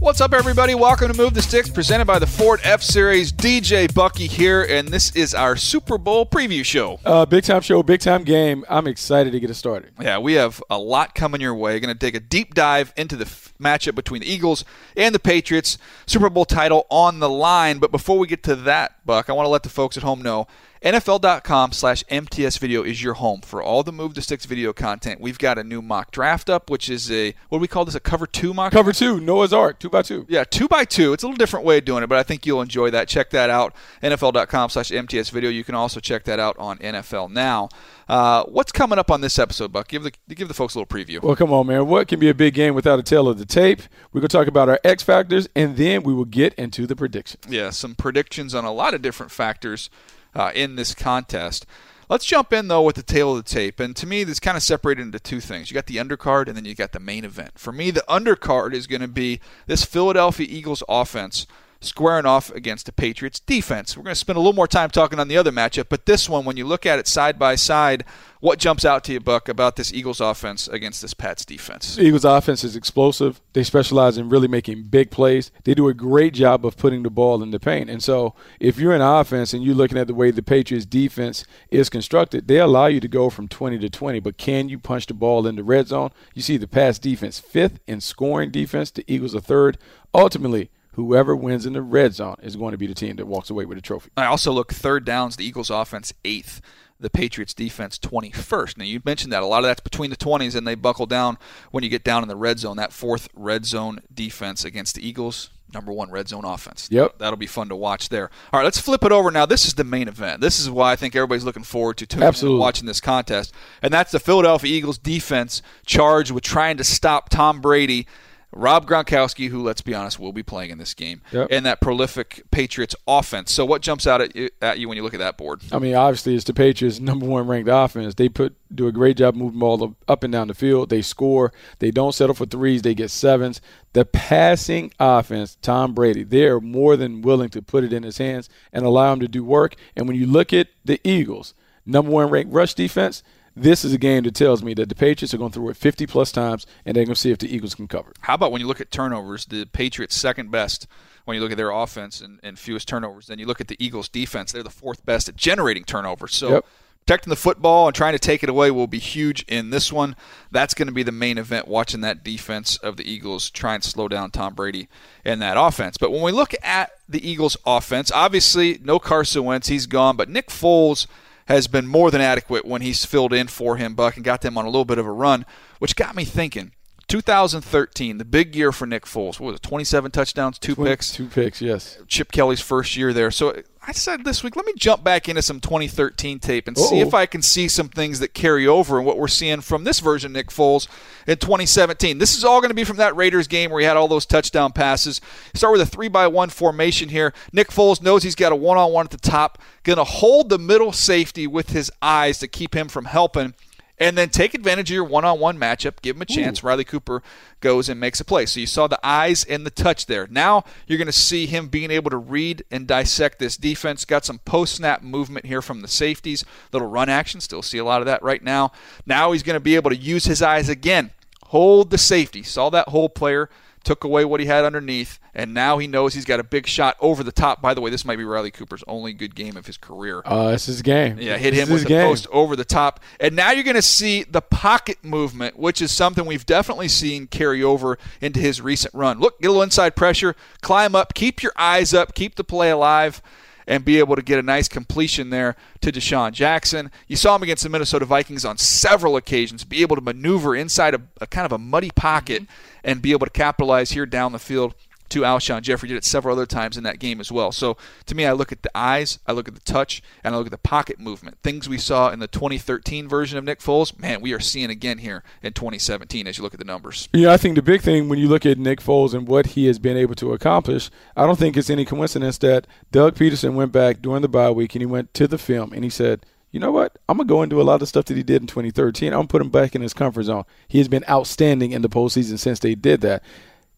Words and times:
What's 0.00 0.20
up, 0.20 0.32
everybody? 0.32 0.76
Welcome 0.76 1.08
to 1.08 1.14
Move 1.18 1.34
the 1.34 1.42
Sticks, 1.42 1.68
presented 1.68 2.04
by 2.04 2.20
the 2.20 2.26
Ford 2.26 2.60
F 2.62 2.82
Series. 2.82 3.32
DJ 3.32 3.92
Bucky 3.92 4.28
here, 4.28 4.62
and 4.62 4.88
this 4.88 5.14
is 5.16 5.34
our 5.34 5.56
Super 5.56 5.98
Bowl 5.98 6.24
preview 6.24 6.64
show. 6.64 7.00
Uh, 7.04 7.26
big 7.26 7.42
time 7.42 7.62
show, 7.62 7.82
big 7.82 8.00
time 8.00 8.22
game. 8.22 8.64
I'm 8.68 8.86
excited 8.86 9.32
to 9.32 9.40
get 9.40 9.50
it 9.50 9.54
started. 9.54 9.90
Yeah, 10.00 10.18
we 10.18 10.34
have 10.34 10.62
a 10.70 10.78
lot 10.78 11.16
coming 11.16 11.40
your 11.40 11.54
way. 11.54 11.80
Going 11.80 11.92
to 11.92 11.98
take 11.98 12.14
a 12.14 12.20
deep 12.20 12.54
dive 12.54 12.92
into 12.96 13.16
the 13.16 13.24
f- 13.24 13.52
matchup 13.60 13.96
between 13.96 14.20
the 14.20 14.32
Eagles 14.32 14.64
and 14.96 15.12
the 15.12 15.18
Patriots. 15.18 15.78
Super 16.06 16.30
Bowl 16.30 16.44
title 16.44 16.86
on 16.90 17.18
the 17.18 17.28
line. 17.28 17.78
But 17.78 17.90
before 17.90 18.18
we 18.18 18.28
get 18.28 18.44
to 18.44 18.54
that, 18.54 19.04
Buck, 19.04 19.28
I 19.28 19.32
want 19.32 19.46
to 19.46 19.50
let 19.50 19.64
the 19.64 19.68
folks 19.68 19.96
at 19.96 20.04
home 20.04 20.22
know 20.22 20.46
NFL.com 20.82 21.72
slash 21.72 22.04
MTS 22.08 22.58
video 22.58 22.82
is 22.84 23.02
your 23.02 23.14
home 23.14 23.40
for 23.40 23.60
all 23.62 23.82
the 23.82 23.92
Move 23.92 24.14
the 24.14 24.22
Sticks 24.22 24.44
video 24.44 24.72
content. 24.72 25.20
We've 25.20 25.38
got 25.38 25.58
a 25.58 25.64
new 25.64 25.82
mock 25.82 26.12
draft 26.12 26.48
up, 26.48 26.70
which 26.70 26.88
is 26.88 27.10
a, 27.10 27.34
what 27.48 27.58
do 27.58 27.62
we 27.62 27.68
call 27.68 27.84
this, 27.84 27.96
a 27.96 28.00
cover 28.00 28.26
two 28.26 28.54
mock 28.54 28.72
Cover 28.72 28.92
two, 28.92 29.20
Noah's 29.20 29.52
Ark, 29.52 29.80
two 29.80 29.87
by 29.90 30.02
two. 30.02 30.26
Yeah, 30.28 30.44
two 30.44 30.68
by 30.68 30.84
two. 30.84 31.12
It's 31.12 31.22
a 31.22 31.26
little 31.26 31.36
different 31.36 31.64
way 31.64 31.78
of 31.78 31.84
doing 31.84 32.02
it, 32.02 32.08
but 32.08 32.18
I 32.18 32.22
think 32.22 32.46
you'll 32.46 32.62
enjoy 32.62 32.90
that. 32.90 33.08
Check 33.08 33.30
that 33.30 33.50
out. 33.50 33.74
NFL.com 34.02 34.70
slash 34.70 34.90
MTS 34.90 35.30
video. 35.30 35.50
You 35.50 35.64
can 35.64 35.74
also 35.74 36.00
check 36.00 36.24
that 36.24 36.38
out 36.38 36.58
on 36.58 36.78
NFL 36.78 37.30
Now. 37.30 37.68
Uh, 38.08 38.44
what's 38.44 38.72
coming 38.72 38.98
up 38.98 39.10
on 39.10 39.20
this 39.20 39.38
episode, 39.38 39.70
Buck? 39.72 39.88
Give 39.88 40.02
the 40.02 40.12
give 40.34 40.48
the 40.48 40.54
folks 40.54 40.74
a 40.74 40.78
little 40.78 40.86
preview. 40.96 41.22
Well, 41.22 41.36
come 41.36 41.52
on, 41.52 41.66
man. 41.66 41.86
What 41.86 42.08
can 42.08 42.18
be 42.18 42.28
a 42.28 42.34
big 42.34 42.54
game 42.54 42.74
without 42.74 42.98
a 42.98 43.02
tale 43.02 43.28
of 43.28 43.38
the 43.38 43.44
tape? 43.44 43.82
We're 44.12 44.20
going 44.20 44.28
to 44.28 44.36
talk 44.36 44.46
about 44.46 44.68
our 44.68 44.80
X 44.82 45.02
factors, 45.02 45.48
and 45.54 45.76
then 45.76 46.02
we 46.02 46.14
will 46.14 46.24
get 46.24 46.54
into 46.54 46.86
the 46.86 46.96
predictions. 46.96 47.44
Yeah, 47.48 47.70
some 47.70 47.94
predictions 47.94 48.54
on 48.54 48.64
a 48.64 48.72
lot 48.72 48.94
of 48.94 49.02
different 49.02 49.30
factors 49.30 49.90
uh, 50.34 50.52
in 50.54 50.76
this 50.76 50.94
contest. 50.94 51.66
Let's 52.08 52.24
jump 52.24 52.54
in 52.54 52.68
though 52.68 52.82
with 52.82 52.96
the 52.96 53.02
tale 53.02 53.36
of 53.36 53.44
the 53.44 53.50
tape, 53.50 53.78
and 53.80 53.94
to 53.96 54.06
me, 54.06 54.24
this 54.24 54.40
kind 54.40 54.56
of 54.56 54.62
separated 54.62 55.02
into 55.02 55.20
two 55.20 55.40
things. 55.40 55.70
You 55.70 55.74
got 55.74 55.86
the 55.86 55.96
undercard, 55.96 56.48
and 56.48 56.56
then 56.56 56.64
you 56.64 56.74
got 56.74 56.92
the 56.92 57.00
main 57.00 57.24
event. 57.24 57.58
For 57.58 57.70
me, 57.70 57.90
the 57.90 58.04
undercard 58.08 58.72
is 58.72 58.86
going 58.86 59.02
to 59.02 59.08
be 59.08 59.40
this 59.66 59.84
Philadelphia 59.84 60.46
Eagles 60.48 60.82
offense 60.88 61.46
squaring 61.80 62.26
off 62.26 62.50
against 62.50 62.86
the 62.86 62.92
Patriots 62.92 63.40
defense. 63.40 63.96
We're 63.96 64.02
going 64.02 64.12
to 64.12 64.18
spend 64.18 64.36
a 64.36 64.40
little 64.40 64.52
more 64.52 64.66
time 64.66 64.90
talking 64.90 65.20
on 65.20 65.28
the 65.28 65.36
other 65.36 65.52
matchup, 65.52 65.86
but 65.88 66.06
this 66.06 66.28
one, 66.28 66.44
when 66.44 66.56
you 66.56 66.66
look 66.66 66.86
at 66.86 66.98
it 66.98 67.06
side 67.06 67.38
by 67.38 67.54
side, 67.54 68.04
what 68.40 68.60
jumps 68.60 68.84
out 68.84 69.02
to 69.04 69.12
you, 69.12 69.20
Buck, 69.20 69.48
about 69.48 69.74
this 69.74 69.92
Eagles 69.92 70.20
offense 70.20 70.68
against 70.68 71.02
this 71.02 71.12
Pats 71.12 71.44
defense? 71.44 71.96
The 71.96 72.02
Eagles' 72.02 72.24
offense 72.24 72.62
is 72.62 72.76
explosive. 72.76 73.40
They 73.52 73.64
specialize 73.64 74.16
in 74.16 74.28
really 74.28 74.46
making 74.46 74.84
big 74.84 75.10
plays. 75.10 75.50
They 75.64 75.74
do 75.74 75.88
a 75.88 75.94
great 75.94 76.34
job 76.34 76.64
of 76.64 76.76
putting 76.76 77.02
the 77.02 77.10
ball 77.10 77.42
in 77.42 77.50
the 77.50 77.58
paint. 77.58 77.90
And 77.90 78.02
so, 78.02 78.34
if 78.60 78.78
you're 78.78 78.94
in 78.94 79.00
offense 79.00 79.52
and 79.52 79.64
you're 79.64 79.74
looking 79.74 79.98
at 79.98 80.06
the 80.06 80.14
way 80.14 80.30
the 80.30 80.42
Patriots' 80.42 80.86
defense 80.86 81.44
is 81.70 81.88
constructed, 81.88 82.46
they 82.46 82.58
allow 82.58 82.86
you 82.86 83.00
to 83.00 83.08
go 83.08 83.28
from 83.28 83.48
20 83.48 83.78
to 83.80 83.90
20. 83.90 84.20
But 84.20 84.38
can 84.38 84.68
you 84.68 84.78
punch 84.78 85.06
the 85.06 85.14
ball 85.14 85.44
in 85.46 85.56
the 85.56 85.64
red 85.64 85.88
zone? 85.88 86.10
You 86.32 86.42
see 86.42 86.56
the 86.56 86.68
Pats 86.68 87.00
defense 87.00 87.40
fifth 87.40 87.80
in 87.88 88.00
scoring 88.00 88.52
defense. 88.52 88.92
The 88.92 89.04
Eagles 89.12 89.34
are 89.34 89.40
third. 89.40 89.78
Ultimately, 90.14 90.70
whoever 90.98 91.36
wins 91.36 91.64
in 91.64 91.74
the 91.74 91.80
red 91.80 92.12
zone 92.12 92.34
is 92.42 92.56
going 92.56 92.72
to 92.72 92.76
be 92.76 92.88
the 92.88 92.94
team 92.94 93.14
that 93.14 93.26
walks 93.26 93.50
away 93.50 93.64
with 93.64 93.78
the 93.78 93.82
trophy. 93.82 94.10
I 94.16 94.26
also 94.26 94.50
look 94.50 94.72
third 94.72 95.04
downs, 95.04 95.36
the 95.36 95.44
Eagles 95.44 95.70
offense 95.70 96.12
eighth, 96.24 96.60
the 96.98 97.08
Patriots 97.08 97.54
defense 97.54 98.00
21st. 98.00 98.78
Now, 98.78 98.84
you 98.84 99.00
mentioned 99.04 99.32
that. 99.32 99.44
A 99.44 99.46
lot 99.46 99.58
of 99.58 99.66
that's 99.66 99.80
between 99.80 100.10
the 100.10 100.16
20s, 100.16 100.56
and 100.56 100.66
they 100.66 100.74
buckle 100.74 101.06
down 101.06 101.38
when 101.70 101.84
you 101.84 101.88
get 101.88 102.02
down 102.02 102.22
in 102.24 102.28
the 102.28 102.34
red 102.34 102.58
zone. 102.58 102.76
That 102.78 102.92
fourth 102.92 103.28
red 103.32 103.64
zone 103.64 104.00
defense 104.12 104.64
against 104.64 104.96
the 104.96 105.06
Eagles, 105.06 105.50
number 105.72 105.92
one 105.92 106.10
red 106.10 106.26
zone 106.26 106.44
offense. 106.44 106.88
Yep. 106.90 107.18
That'll 107.18 107.36
be 107.36 107.46
fun 107.46 107.68
to 107.68 107.76
watch 107.76 108.08
there. 108.08 108.28
All 108.52 108.58
right, 108.58 108.64
let's 108.64 108.80
flip 108.80 109.04
it 109.04 109.12
over 109.12 109.30
now. 109.30 109.46
This 109.46 109.66
is 109.66 109.74
the 109.74 109.84
main 109.84 110.08
event. 110.08 110.40
This 110.40 110.58
is 110.58 110.68
why 110.68 110.90
I 110.90 110.96
think 110.96 111.14
everybody's 111.14 111.44
looking 111.44 111.62
forward 111.62 111.98
to 111.98 112.06
tuning 112.06 112.24
in 112.24 112.28
Absolutely. 112.28 112.58
watching 112.58 112.86
this 112.86 113.00
contest. 113.00 113.54
And 113.82 113.94
that's 113.94 114.10
the 114.10 114.18
Philadelphia 114.18 114.76
Eagles 114.76 114.98
defense 114.98 115.62
charged 115.86 116.32
with 116.32 116.42
trying 116.42 116.76
to 116.78 116.84
stop 116.84 117.28
Tom 117.28 117.60
Brady. 117.60 118.08
Rob 118.50 118.88
Gronkowski, 118.88 119.48
who, 119.50 119.62
let's 119.62 119.82
be 119.82 119.94
honest, 119.94 120.18
will 120.18 120.32
be 120.32 120.42
playing 120.42 120.70
in 120.70 120.78
this 120.78 120.94
game, 120.94 121.20
Yep. 121.32 121.48
and 121.50 121.66
that 121.66 121.80
prolific 121.82 122.42
Patriots 122.50 122.96
offense. 123.06 123.52
So, 123.52 123.64
what 123.64 123.82
jumps 123.82 124.06
out 124.06 124.22
at 124.22 124.34
you, 124.34 124.48
at 124.62 124.78
you 124.78 124.88
when 124.88 124.96
you 124.96 125.02
look 125.02 125.12
at 125.12 125.20
that 125.20 125.36
board? 125.36 125.60
I 125.70 125.78
mean, 125.78 125.94
obviously, 125.94 126.34
it's 126.34 126.44
the 126.44 126.54
Patriots' 126.54 126.98
number 126.98 127.26
one 127.26 127.46
ranked 127.46 127.68
offense. 127.70 128.14
They 128.14 128.28
put 128.30 128.56
do 128.74 128.86
a 128.86 128.92
great 128.92 129.18
job 129.18 129.34
moving 129.34 129.58
ball 129.60 129.96
up 130.08 130.22
and 130.24 130.32
down 130.32 130.48
the 130.48 130.54
field. 130.54 130.88
They 130.88 131.02
score. 131.02 131.52
They 131.78 131.90
don't 131.90 132.14
settle 132.14 132.34
for 132.34 132.46
threes. 132.46 132.82
They 132.82 132.94
get 132.94 133.10
sevens. 133.10 133.60
The 133.92 134.04
passing 134.04 134.92
offense, 134.98 135.56
Tom 135.62 135.94
Brady, 135.94 136.22
they 136.24 136.44
are 136.44 136.60
more 136.60 136.96
than 136.96 137.22
willing 137.22 137.48
to 137.50 137.62
put 137.62 137.84
it 137.84 137.92
in 137.92 138.02
his 138.02 138.18
hands 138.18 138.48
and 138.72 138.84
allow 138.84 139.12
him 139.12 139.20
to 139.20 139.28
do 139.28 139.44
work. 139.44 139.74
And 139.96 140.06
when 140.08 140.16
you 140.16 140.26
look 140.26 140.52
at 140.52 140.68
the 140.84 141.00
Eagles, 141.04 141.54
number 141.86 142.10
one 142.10 142.30
ranked 142.30 142.52
rush 142.52 142.74
defense, 142.74 143.22
this 143.60 143.84
is 143.84 143.92
a 143.92 143.98
game 143.98 144.24
that 144.24 144.34
tells 144.34 144.62
me 144.62 144.74
that 144.74 144.88
the 144.88 144.94
Patriots 144.94 145.34
are 145.34 145.38
going 145.38 145.50
to 145.50 145.58
throw 145.58 145.68
it 145.68 145.76
50 145.76 146.06
plus 146.06 146.32
times, 146.32 146.66
and 146.84 146.96
they're 146.96 147.04
going 147.04 147.14
to 147.14 147.20
see 147.20 147.30
if 147.30 147.38
the 147.38 147.54
Eagles 147.54 147.74
can 147.74 147.88
cover. 147.88 148.12
How 148.20 148.34
about 148.34 148.52
when 148.52 148.60
you 148.60 148.66
look 148.66 148.80
at 148.80 148.90
turnovers? 148.90 149.46
The 149.46 149.66
Patriots 149.66 150.14
second 150.16 150.50
best 150.50 150.86
when 151.24 151.34
you 151.34 151.40
look 151.42 151.50
at 151.50 151.56
their 151.56 151.70
offense 151.70 152.20
and, 152.20 152.40
and 152.42 152.58
fewest 152.58 152.88
turnovers. 152.88 153.26
Then 153.26 153.38
you 153.38 153.46
look 153.46 153.60
at 153.60 153.68
the 153.68 153.76
Eagles 153.78 154.08
defense; 154.08 154.52
they're 154.52 154.62
the 154.62 154.70
fourth 154.70 155.04
best 155.04 155.28
at 155.28 155.36
generating 155.36 155.84
turnovers. 155.84 156.34
So 156.34 156.48
Yep. 156.54 156.66
protecting 157.06 157.30
the 157.30 157.36
football 157.36 157.86
and 157.86 157.94
trying 157.94 158.12
to 158.12 158.18
take 158.18 158.42
it 158.42 158.48
away 158.48 158.70
will 158.70 158.86
be 158.86 158.98
huge 158.98 159.42
in 159.48 159.70
this 159.70 159.92
one. 159.92 160.14
That's 160.50 160.74
going 160.74 160.88
to 160.88 160.94
be 160.94 161.02
the 161.02 161.12
main 161.12 161.38
event. 161.38 161.66
Watching 161.68 162.00
that 162.02 162.22
defense 162.24 162.76
of 162.78 162.96
the 162.96 163.10
Eagles 163.10 163.50
try 163.50 163.74
and 163.74 163.82
slow 163.84 164.08
down 164.08 164.30
Tom 164.30 164.54
Brady 164.54 164.88
and 165.24 165.40
that 165.42 165.56
offense. 165.58 165.96
But 165.98 166.12
when 166.12 166.22
we 166.22 166.32
look 166.32 166.54
at 166.62 166.92
the 167.08 167.26
Eagles 167.28 167.56
offense, 167.66 168.12
obviously 168.12 168.78
no 168.82 168.98
Carson 168.98 169.44
Wentz; 169.44 169.68
he's 169.68 169.86
gone. 169.86 170.16
But 170.16 170.28
Nick 170.28 170.48
Foles 170.48 171.06
has 171.48 171.66
been 171.66 171.86
more 171.86 172.10
than 172.10 172.20
adequate 172.20 172.66
when 172.66 172.82
he's 172.82 173.04
filled 173.04 173.32
in 173.32 173.48
for 173.48 173.76
him, 173.76 173.94
Buck, 173.94 174.16
and 174.16 174.24
got 174.24 174.42
them 174.42 174.58
on 174.58 174.64
a 174.66 174.68
little 174.68 174.84
bit 174.84 174.98
of 174.98 175.06
a 175.06 175.12
run, 175.12 175.46
which 175.78 175.96
got 175.96 176.14
me 176.14 176.24
thinking. 176.24 176.72
2013, 177.08 178.18
the 178.18 178.24
big 178.24 178.54
year 178.54 178.70
for 178.70 178.86
Nick 178.86 179.04
Foles. 179.04 179.40
What 179.40 179.52
was 179.52 179.56
it? 179.56 179.62
27 179.62 180.10
touchdowns, 180.10 180.58
two 180.58 180.76
picks. 180.76 181.12
Two 181.12 181.26
picks, 181.26 181.60
yes. 181.60 181.98
Chip 182.06 182.30
Kelly's 182.30 182.60
first 182.60 182.96
year 182.96 183.14
there. 183.14 183.30
So 183.30 183.62
I 183.86 183.92
said 183.92 184.24
this 184.24 184.44
week, 184.44 184.54
let 184.54 184.66
me 184.66 184.74
jump 184.76 185.02
back 185.02 185.30
into 185.30 185.40
some 185.40 185.60
2013 185.60 186.38
tape 186.40 186.68
and 186.68 186.76
see 186.76 187.00
Uh-oh. 187.00 187.06
if 187.08 187.14
I 187.14 187.24
can 187.24 187.40
see 187.40 187.66
some 187.68 187.88
things 187.88 188.20
that 188.20 188.34
carry 188.34 188.66
over 188.66 188.98
and 188.98 189.06
what 189.06 189.16
we're 189.16 189.26
seeing 189.28 189.62
from 189.62 189.84
this 189.84 190.00
version 190.00 190.32
of 190.32 190.34
Nick 190.34 190.48
Foles 190.48 190.86
in 191.26 191.38
2017. 191.38 192.18
This 192.18 192.36
is 192.36 192.44
all 192.44 192.60
going 192.60 192.68
to 192.68 192.74
be 192.74 192.84
from 192.84 192.98
that 192.98 193.16
Raiders 193.16 193.48
game 193.48 193.70
where 193.70 193.80
he 193.80 193.86
had 193.86 193.96
all 193.96 194.06
those 194.06 194.26
touchdown 194.26 194.72
passes. 194.72 195.22
Start 195.54 195.72
with 195.72 195.80
a 195.80 195.86
three 195.86 196.08
by 196.08 196.26
one 196.26 196.50
formation 196.50 197.08
here. 197.08 197.32
Nick 197.54 197.68
Foles 197.68 198.02
knows 198.02 198.22
he's 198.22 198.34
got 198.34 198.52
a 198.52 198.56
one 198.56 198.76
on 198.76 198.92
one 198.92 199.06
at 199.06 199.10
the 199.10 199.16
top, 199.16 199.58
going 199.84 199.96
to 199.96 200.04
hold 200.04 200.50
the 200.50 200.58
middle 200.58 200.92
safety 200.92 201.46
with 201.46 201.70
his 201.70 201.90
eyes 202.02 202.38
to 202.40 202.48
keep 202.48 202.74
him 202.74 202.88
from 202.88 203.06
helping 203.06 203.54
and 204.00 204.16
then 204.16 204.28
take 204.28 204.54
advantage 204.54 204.90
of 204.90 204.94
your 204.94 205.04
one-on-one 205.04 205.58
matchup. 205.58 206.00
Give 206.02 206.16
him 206.16 206.22
a 206.22 206.26
chance. 206.26 206.62
Riley 206.62 206.84
Cooper 206.84 207.22
goes 207.60 207.88
and 207.88 207.98
makes 207.98 208.20
a 208.20 208.24
play. 208.24 208.46
So 208.46 208.60
you 208.60 208.66
saw 208.66 208.86
the 208.86 209.00
eyes 209.04 209.44
and 209.44 209.66
the 209.66 209.70
touch 209.70 210.06
there. 210.06 210.26
Now 210.28 210.64
you're 210.86 210.98
going 210.98 211.06
to 211.06 211.12
see 211.12 211.46
him 211.46 211.68
being 211.68 211.90
able 211.90 212.10
to 212.10 212.16
read 212.16 212.64
and 212.70 212.86
dissect 212.86 213.38
this 213.38 213.56
defense. 213.56 214.04
Got 214.04 214.24
some 214.24 214.38
post-snap 214.40 215.02
movement 215.02 215.46
here 215.46 215.62
from 215.62 215.82
the 215.82 215.88
safeties. 215.88 216.44
Little 216.72 216.88
run 216.88 217.08
action. 217.08 217.40
Still 217.40 217.62
see 217.62 217.78
a 217.78 217.84
lot 217.84 218.00
of 218.00 218.06
that 218.06 218.22
right 218.22 218.42
now. 218.42 218.72
Now 219.06 219.32
he's 219.32 219.42
going 219.42 219.54
to 219.54 219.60
be 219.60 219.76
able 219.76 219.90
to 219.90 219.96
use 219.96 220.24
his 220.24 220.42
eyes 220.42 220.68
again. 220.68 221.10
Hold 221.46 221.90
the 221.90 221.98
safety. 221.98 222.42
Saw 222.42 222.70
that 222.70 222.88
whole 222.88 223.08
player. 223.08 223.50
Took 223.88 224.04
away 224.04 224.26
what 224.26 224.38
he 224.38 224.44
had 224.44 224.66
underneath, 224.66 225.18
and 225.34 225.54
now 225.54 225.78
he 225.78 225.86
knows 225.86 226.12
he's 226.12 226.26
got 226.26 226.40
a 226.40 226.44
big 226.44 226.66
shot 226.66 226.94
over 227.00 227.22
the 227.24 227.32
top. 227.32 227.62
By 227.62 227.72
the 227.72 227.80
way, 227.80 227.90
this 227.90 228.04
might 228.04 228.16
be 228.16 228.24
Riley 228.24 228.50
Cooper's 228.50 228.84
only 228.86 229.14
good 229.14 229.34
game 229.34 229.56
of 229.56 229.64
his 229.64 229.78
career. 229.78 230.20
Uh, 230.26 230.50
it's 230.52 230.66
his 230.66 230.82
game. 230.82 231.16
Yeah, 231.18 231.38
hit 231.38 231.54
This 231.54 231.66
him 231.66 231.72
with 231.72 231.84
the 231.84 231.88
game. 231.88 232.06
post 232.06 232.26
over 232.30 232.54
the 232.54 232.66
top. 232.66 233.00
And 233.18 233.34
now 233.34 233.50
you're 233.52 233.64
going 233.64 233.76
to 233.76 233.80
see 233.80 234.24
the 234.24 234.42
pocket 234.42 234.98
movement, 235.02 235.58
which 235.58 235.80
is 235.80 235.90
something 235.90 236.26
we've 236.26 236.44
definitely 236.44 236.88
seen 236.88 237.28
carry 237.28 237.62
over 237.62 237.96
into 238.20 238.40
his 238.40 238.60
recent 238.60 238.92
run. 238.92 239.20
Look, 239.20 239.40
get 239.40 239.46
a 239.46 239.52
little 239.52 239.62
inside 239.62 239.96
pressure, 239.96 240.36
climb 240.60 240.94
up, 240.94 241.14
keep 241.14 241.42
your 241.42 241.52
eyes 241.56 241.94
up, 241.94 242.14
keep 242.14 242.34
the 242.34 242.44
play 242.44 242.68
alive, 242.70 243.22
and 243.68 243.84
be 243.84 243.98
able 243.98 244.16
to 244.16 244.22
get 244.22 244.38
a 244.38 244.42
nice 244.42 244.66
completion 244.66 245.28
there 245.28 245.54
to 245.82 245.92
DeSean 245.92 246.32
Jackson. 246.32 246.90
You 247.06 247.16
saw 247.16 247.36
him 247.36 247.42
against 247.42 247.62
the 247.62 247.68
Minnesota 247.68 248.06
Vikings 248.06 248.44
on 248.44 248.56
several 248.56 249.14
occasions, 249.14 249.62
be 249.62 249.82
able 249.82 249.94
to 249.94 250.02
maneuver 250.02 250.56
inside 250.56 250.94
a, 250.94 251.02
a 251.20 251.26
kind 251.26 251.44
of 251.44 251.52
a 251.52 251.58
muddy 251.58 251.90
pocket 251.94 252.44
mm-hmm. 252.44 252.80
and 252.82 253.02
be 253.02 253.12
able 253.12 253.26
to 253.26 253.32
capitalize 253.32 253.90
here 253.90 254.06
down 254.06 254.32
the 254.32 254.38
field 254.38 254.74
to 255.10 255.22
Alshon 255.22 255.62
Jeffery. 255.62 255.88
Did 255.88 255.96
it 255.96 256.04
several 256.04 256.36
other 256.36 256.46
times 256.46 256.76
in 256.76 256.84
that 256.84 256.98
game 256.98 257.20
as 257.20 257.32
well. 257.32 257.52
So 257.52 257.76
to 258.06 258.14
me, 258.14 258.26
I 258.26 258.32
look 258.32 258.52
at 258.52 258.62
the 258.62 258.70
eyes, 258.74 259.18
I 259.26 259.32
look 259.32 259.48
at 259.48 259.54
the 259.54 259.60
touch, 259.60 260.02
and 260.24 260.34
I 260.34 260.38
look 260.38 260.46
at 260.46 260.52
the 260.52 260.58
pocket 260.58 260.98
movement. 260.98 261.38
Things 261.42 261.68
we 261.68 261.78
saw 261.78 262.10
in 262.10 262.18
the 262.18 262.26
2013 262.26 263.08
version 263.08 263.38
of 263.38 263.44
Nick 263.44 263.60
Foles, 263.60 263.98
man, 263.98 264.20
we 264.20 264.32
are 264.32 264.40
seeing 264.40 264.70
again 264.70 264.98
here 264.98 265.22
in 265.42 265.52
2017 265.52 266.26
as 266.26 266.38
you 266.38 266.44
look 266.44 266.54
at 266.54 266.60
the 266.60 266.64
numbers. 266.64 267.08
Know, 267.14 267.32
I 267.32 267.36
think 267.36 267.56
the 267.56 267.62
big 267.62 267.82
thing 267.82 268.08
when 268.08 268.18
you 268.18 268.28
look 268.28 268.46
at 268.46 268.58
Nick 268.58 268.80
Foles 268.80 269.14
and 269.14 269.26
what 269.26 269.48
he 269.48 269.66
has 269.66 269.78
been 269.78 269.96
able 269.96 270.14
to 270.16 270.32
accomplish, 270.32 270.90
I 271.16 271.26
don't 271.26 271.38
think 271.38 271.56
it's 271.56 271.70
any 271.70 271.84
coincidence 271.84 272.38
that 272.38 272.66
Doug 272.90 273.14
Pederson 273.14 273.54
went 273.54 273.72
back 273.72 274.00
during 274.00 274.22
the 274.22 274.28
bye 274.28 274.50
week 274.50 274.74
and 274.74 274.82
he 274.82 274.86
went 274.86 275.14
to 275.14 275.28
the 275.28 275.38
film 275.38 275.72
and 275.72 275.84
he 275.84 275.90
said, 275.90 276.24
you 276.50 276.60
know 276.60 276.72
what? 276.72 276.98
I'm 277.08 277.18
going 277.18 277.28
to 277.28 277.32
go 277.32 277.42
and 277.42 277.50
do 277.50 277.60
a 277.60 277.62
lot 277.62 277.82
of 277.82 277.88
stuff 277.88 278.06
that 278.06 278.16
he 278.16 278.22
did 278.22 278.40
in 278.42 278.46
2013. 278.46 279.12
I'm 279.12 279.22
to 279.22 279.28
put 279.28 279.42
him 279.42 279.50
back 279.50 279.74
in 279.74 279.82
his 279.82 279.92
comfort 279.92 280.24
zone. 280.24 280.44
He 280.66 280.78
has 280.78 280.88
been 280.88 281.04
outstanding 281.08 281.72
in 281.72 281.82
the 281.82 281.88
postseason 281.88 282.38
since 282.38 282.58
they 282.60 282.74
did 282.74 283.02
that. 283.02 283.22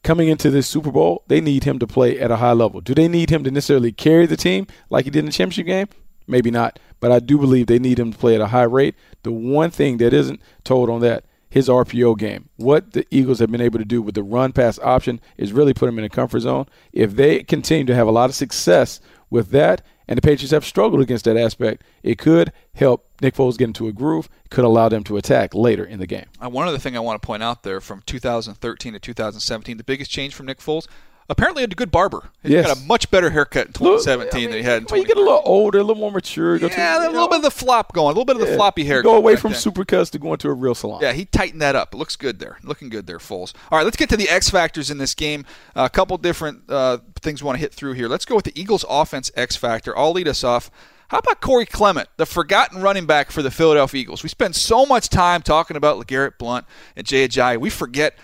Coming 0.02 0.29
into 0.29 0.50
this 0.50 0.67
Super 0.67 0.91
Bowl, 0.91 1.25
they 1.29 1.41
need 1.41 1.64
him 1.64 1.79
to 1.79 1.87
play 1.87 2.19
at 2.19 2.31
a 2.31 2.37
high 2.37 2.52
level. 2.52 2.81
Do 2.81 2.94
they 2.94 3.06
need 3.06 3.31
him 3.31 3.44
to 3.44 3.50
necessarily 3.50 3.93
carry 3.93 4.26
the 4.26 4.37
team 4.37 4.67
like 4.88 5.05
he 5.05 5.11
did 5.11 5.20
in 5.20 5.26
the 5.26 5.32
championship 5.32 5.67
game? 5.67 5.88
Maybe 6.26 6.50
not. 6.50 6.79
But 7.00 7.12
I 7.12 7.19
do 7.19 7.37
believe 7.37 7.67
they 7.67 7.79
need 7.79 7.99
him 7.99 8.12
to 8.12 8.19
play 8.19 8.35
at 8.35 8.41
a 8.41 8.47
high 8.47 8.62
rate. 8.62 8.94
The 9.25 9.32
one 9.32 9.70
thing 9.70 9.99
that 9.99 10.14
isn't 10.14 10.41
told 10.64 10.88
on 10.88 11.00
that, 11.00 11.25
his 11.50 11.69
RPO 11.69 12.17
game. 12.19 12.49
What 12.56 12.93
the 12.93 13.06
Eagles 13.11 13.41
have 13.41 13.50
been 13.50 13.61
able 13.61 13.79
to 13.79 13.85
do 13.85 14.00
with 14.00 14.14
the 14.14 14.23
run 14.23 14.52
pass 14.52 14.79
option 14.79 15.20
is 15.37 15.52
really 15.52 15.75
put 15.75 15.88
him 15.88 15.99
in 15.99 16.05
a 16.05 16.08
comfort 16.08 16.41
zone. 16.41 16.67
If 16.93 17.17
they 17.17 17.43
continue 17.43 17.85
to 17.87 17.94
have 17.94 18.06
a 18.06 18.12
lot 18.12 18.31
of 18.31 18.37
success 18.37 19.00
with 19.31 19.50
that, 19.50 19.82
and 20.09 20.17
the 20.19 20.23
Patriots 20.23 20.50
have 20.50 20.65
struggled 20.65 21.00
against 21.00 21.25
that 21.25 21.37
aspect, 21.37 21.82
it 22.03 22.19
could 22.19 22.53
help 22.75 23.06
Nick 23.23 23.35
Foles 23.35 23.56
get 23.56 23.69
into 23.69 23.87
a 23.87 23.93
groove, 23.93 24.29
could 24.50 24.65
allow 24.65 24.88
them 24.88 25.05
to 25.05 25.17
attack 25.17 25.55
later 25.55 25.85
in 25.85 26.00
the 26.00 26.06
game. 26.06 26.27
Uh, 26.43 26.49
one 26.49 26.67
other 26.67 26.79
thing 26.79 26.97
I 26.97 27.00
want 27.00 27.21
to 27.21 27.25
point 27.25 27.43
out 27.43 27.62
there 27.62 27.81
from 27.81 28.03
2013 28.06 28.93
to 28.93 28.99
2017, 28.99 29.77
the 29.77 29.85
biggest 29.85 30.11
change 30.11 30.35
from 30.35 30.47
Nick 30.47 30.59
Foles, 30.59 30.88
apparently 31.31 31.62
had 31.62 31.73
a 31.73 31.75
good 31.75 31.91
barber. 31.91 32.31
He 32.43 32.50
Yes. 32.53 32.67
got 32.67 32.77
a 32.77 32.81
much 32.81 33.11
better 33.11 33.31
haircut 33.31 33.69
in 33.69 33.73
2017 33.73 34.37
I 34.37 34.41
mean, 34.41 34.50
than 34.50 34.59
he 34.59 34.65
had 34.65 34.79
in 34.82 34.87
well, 34.91 35.00
you 35.00 35.06
get 35.06 35.17
a 35.17 35.21
little 35.21 35.41
older, 35.44 35.79
a 35.79 35.82
little 35.82 36.00
more 36.00 36.11
mature. 36.12 36.59
go 36.59 36.69
to- 36.69 36.75
Yeah, 36.75 36.99
a 36.99 37.00
little 37.00 37.12
know, 37.15 37.29
bit 37.29 37.37
of 37.37 37.43
the 37.43 37.50
flop 37.50 37.93
going, 37.93 38.06
a 38.06 38.09
little 38.09 38.25
bit 38.25 38.37
of 38.37 38.43
the 38.43 38.49
yeah. 38.50 38.56
floppy 38.56 38.85
hair. 38.85 39.03
Go 39.03 39.17
away 39.17 39.37
from 39.37 39.53
supercuts 39.53 40.11
to 40.11 40.19
going 40.19 40.38
to 40.38 40.49
a 40.49 40.53
real 40.53 40.75
salon. 40.75 41.00
Yeah, 41.03 41.12
he 41.12 41.25
tightened 41.25 41.62
that 41.62 41.77
up. 41.77 41.94
It 41.94 41.97
looks 41.97 42.17
good 42.17 42.38
there. 42.41 42.59
Looking 42.62 42.88
good 42.88 43.06
there, 43.06 43.19
Foles. 43.19 43.53
All 43.71 43.79
right, 43.79 43.85
let's 43.85 43.97
get 43.97 44.09
to 44.11 44.17
the 44.17 44.29
X 44.29 44.50
factors 44.50 44.91
in 44.91 44.99
this 44.99 45.15
game. 45.15 45.47
a 45.77 45.88
couple 45.88 46.17
different 46.19 46.62
uh, 46.69 46.99
things 47.23 47.43
we 47.43 47.47
want 47.47 47.56
to 47.56 47.61
hit 47.61 47.73
through 47.73 47.93
here. 47.94 48.09
Let's 48.09 48.25
go 48.25 48.35
with 48.37 48.44
the 48.44 48.61
Eagles' 48.61 48.85
offense 48.88 49.31
X 49.37 49.56
factor. 49.56 49.97
I'll 49.97 50.12
lead 50.12 50.29
us 50.29 50.43
off. 50.44 50.71
How 51.09 51.19
about 51.19 51.41
Corey 51.41 51.67
Clement, 51.67 52.09
the 52.19 52.26
forgotten 52.26 52.81
running 52.83 53.05
back 53.05 53.33
for 53.33 53.43
the 53.43 53.50
Philadelphia 53.50 54.00
Eagles? 54.00 54.23
We 54.23 54.29
spend 54.29 54.55
so 54.55 54.87
much 54.87 55.09
time 55.09 55.43
talking 55.43 55.76
about 55.76 55.99
LeGarrette 55.99 56.38
Blunt 56.38 56.67
and 56.97 57.05
Jay 57.06 57.26
Ajayi. 57.26 57.59
We 57.59 57.69
forget. 57.71 58.15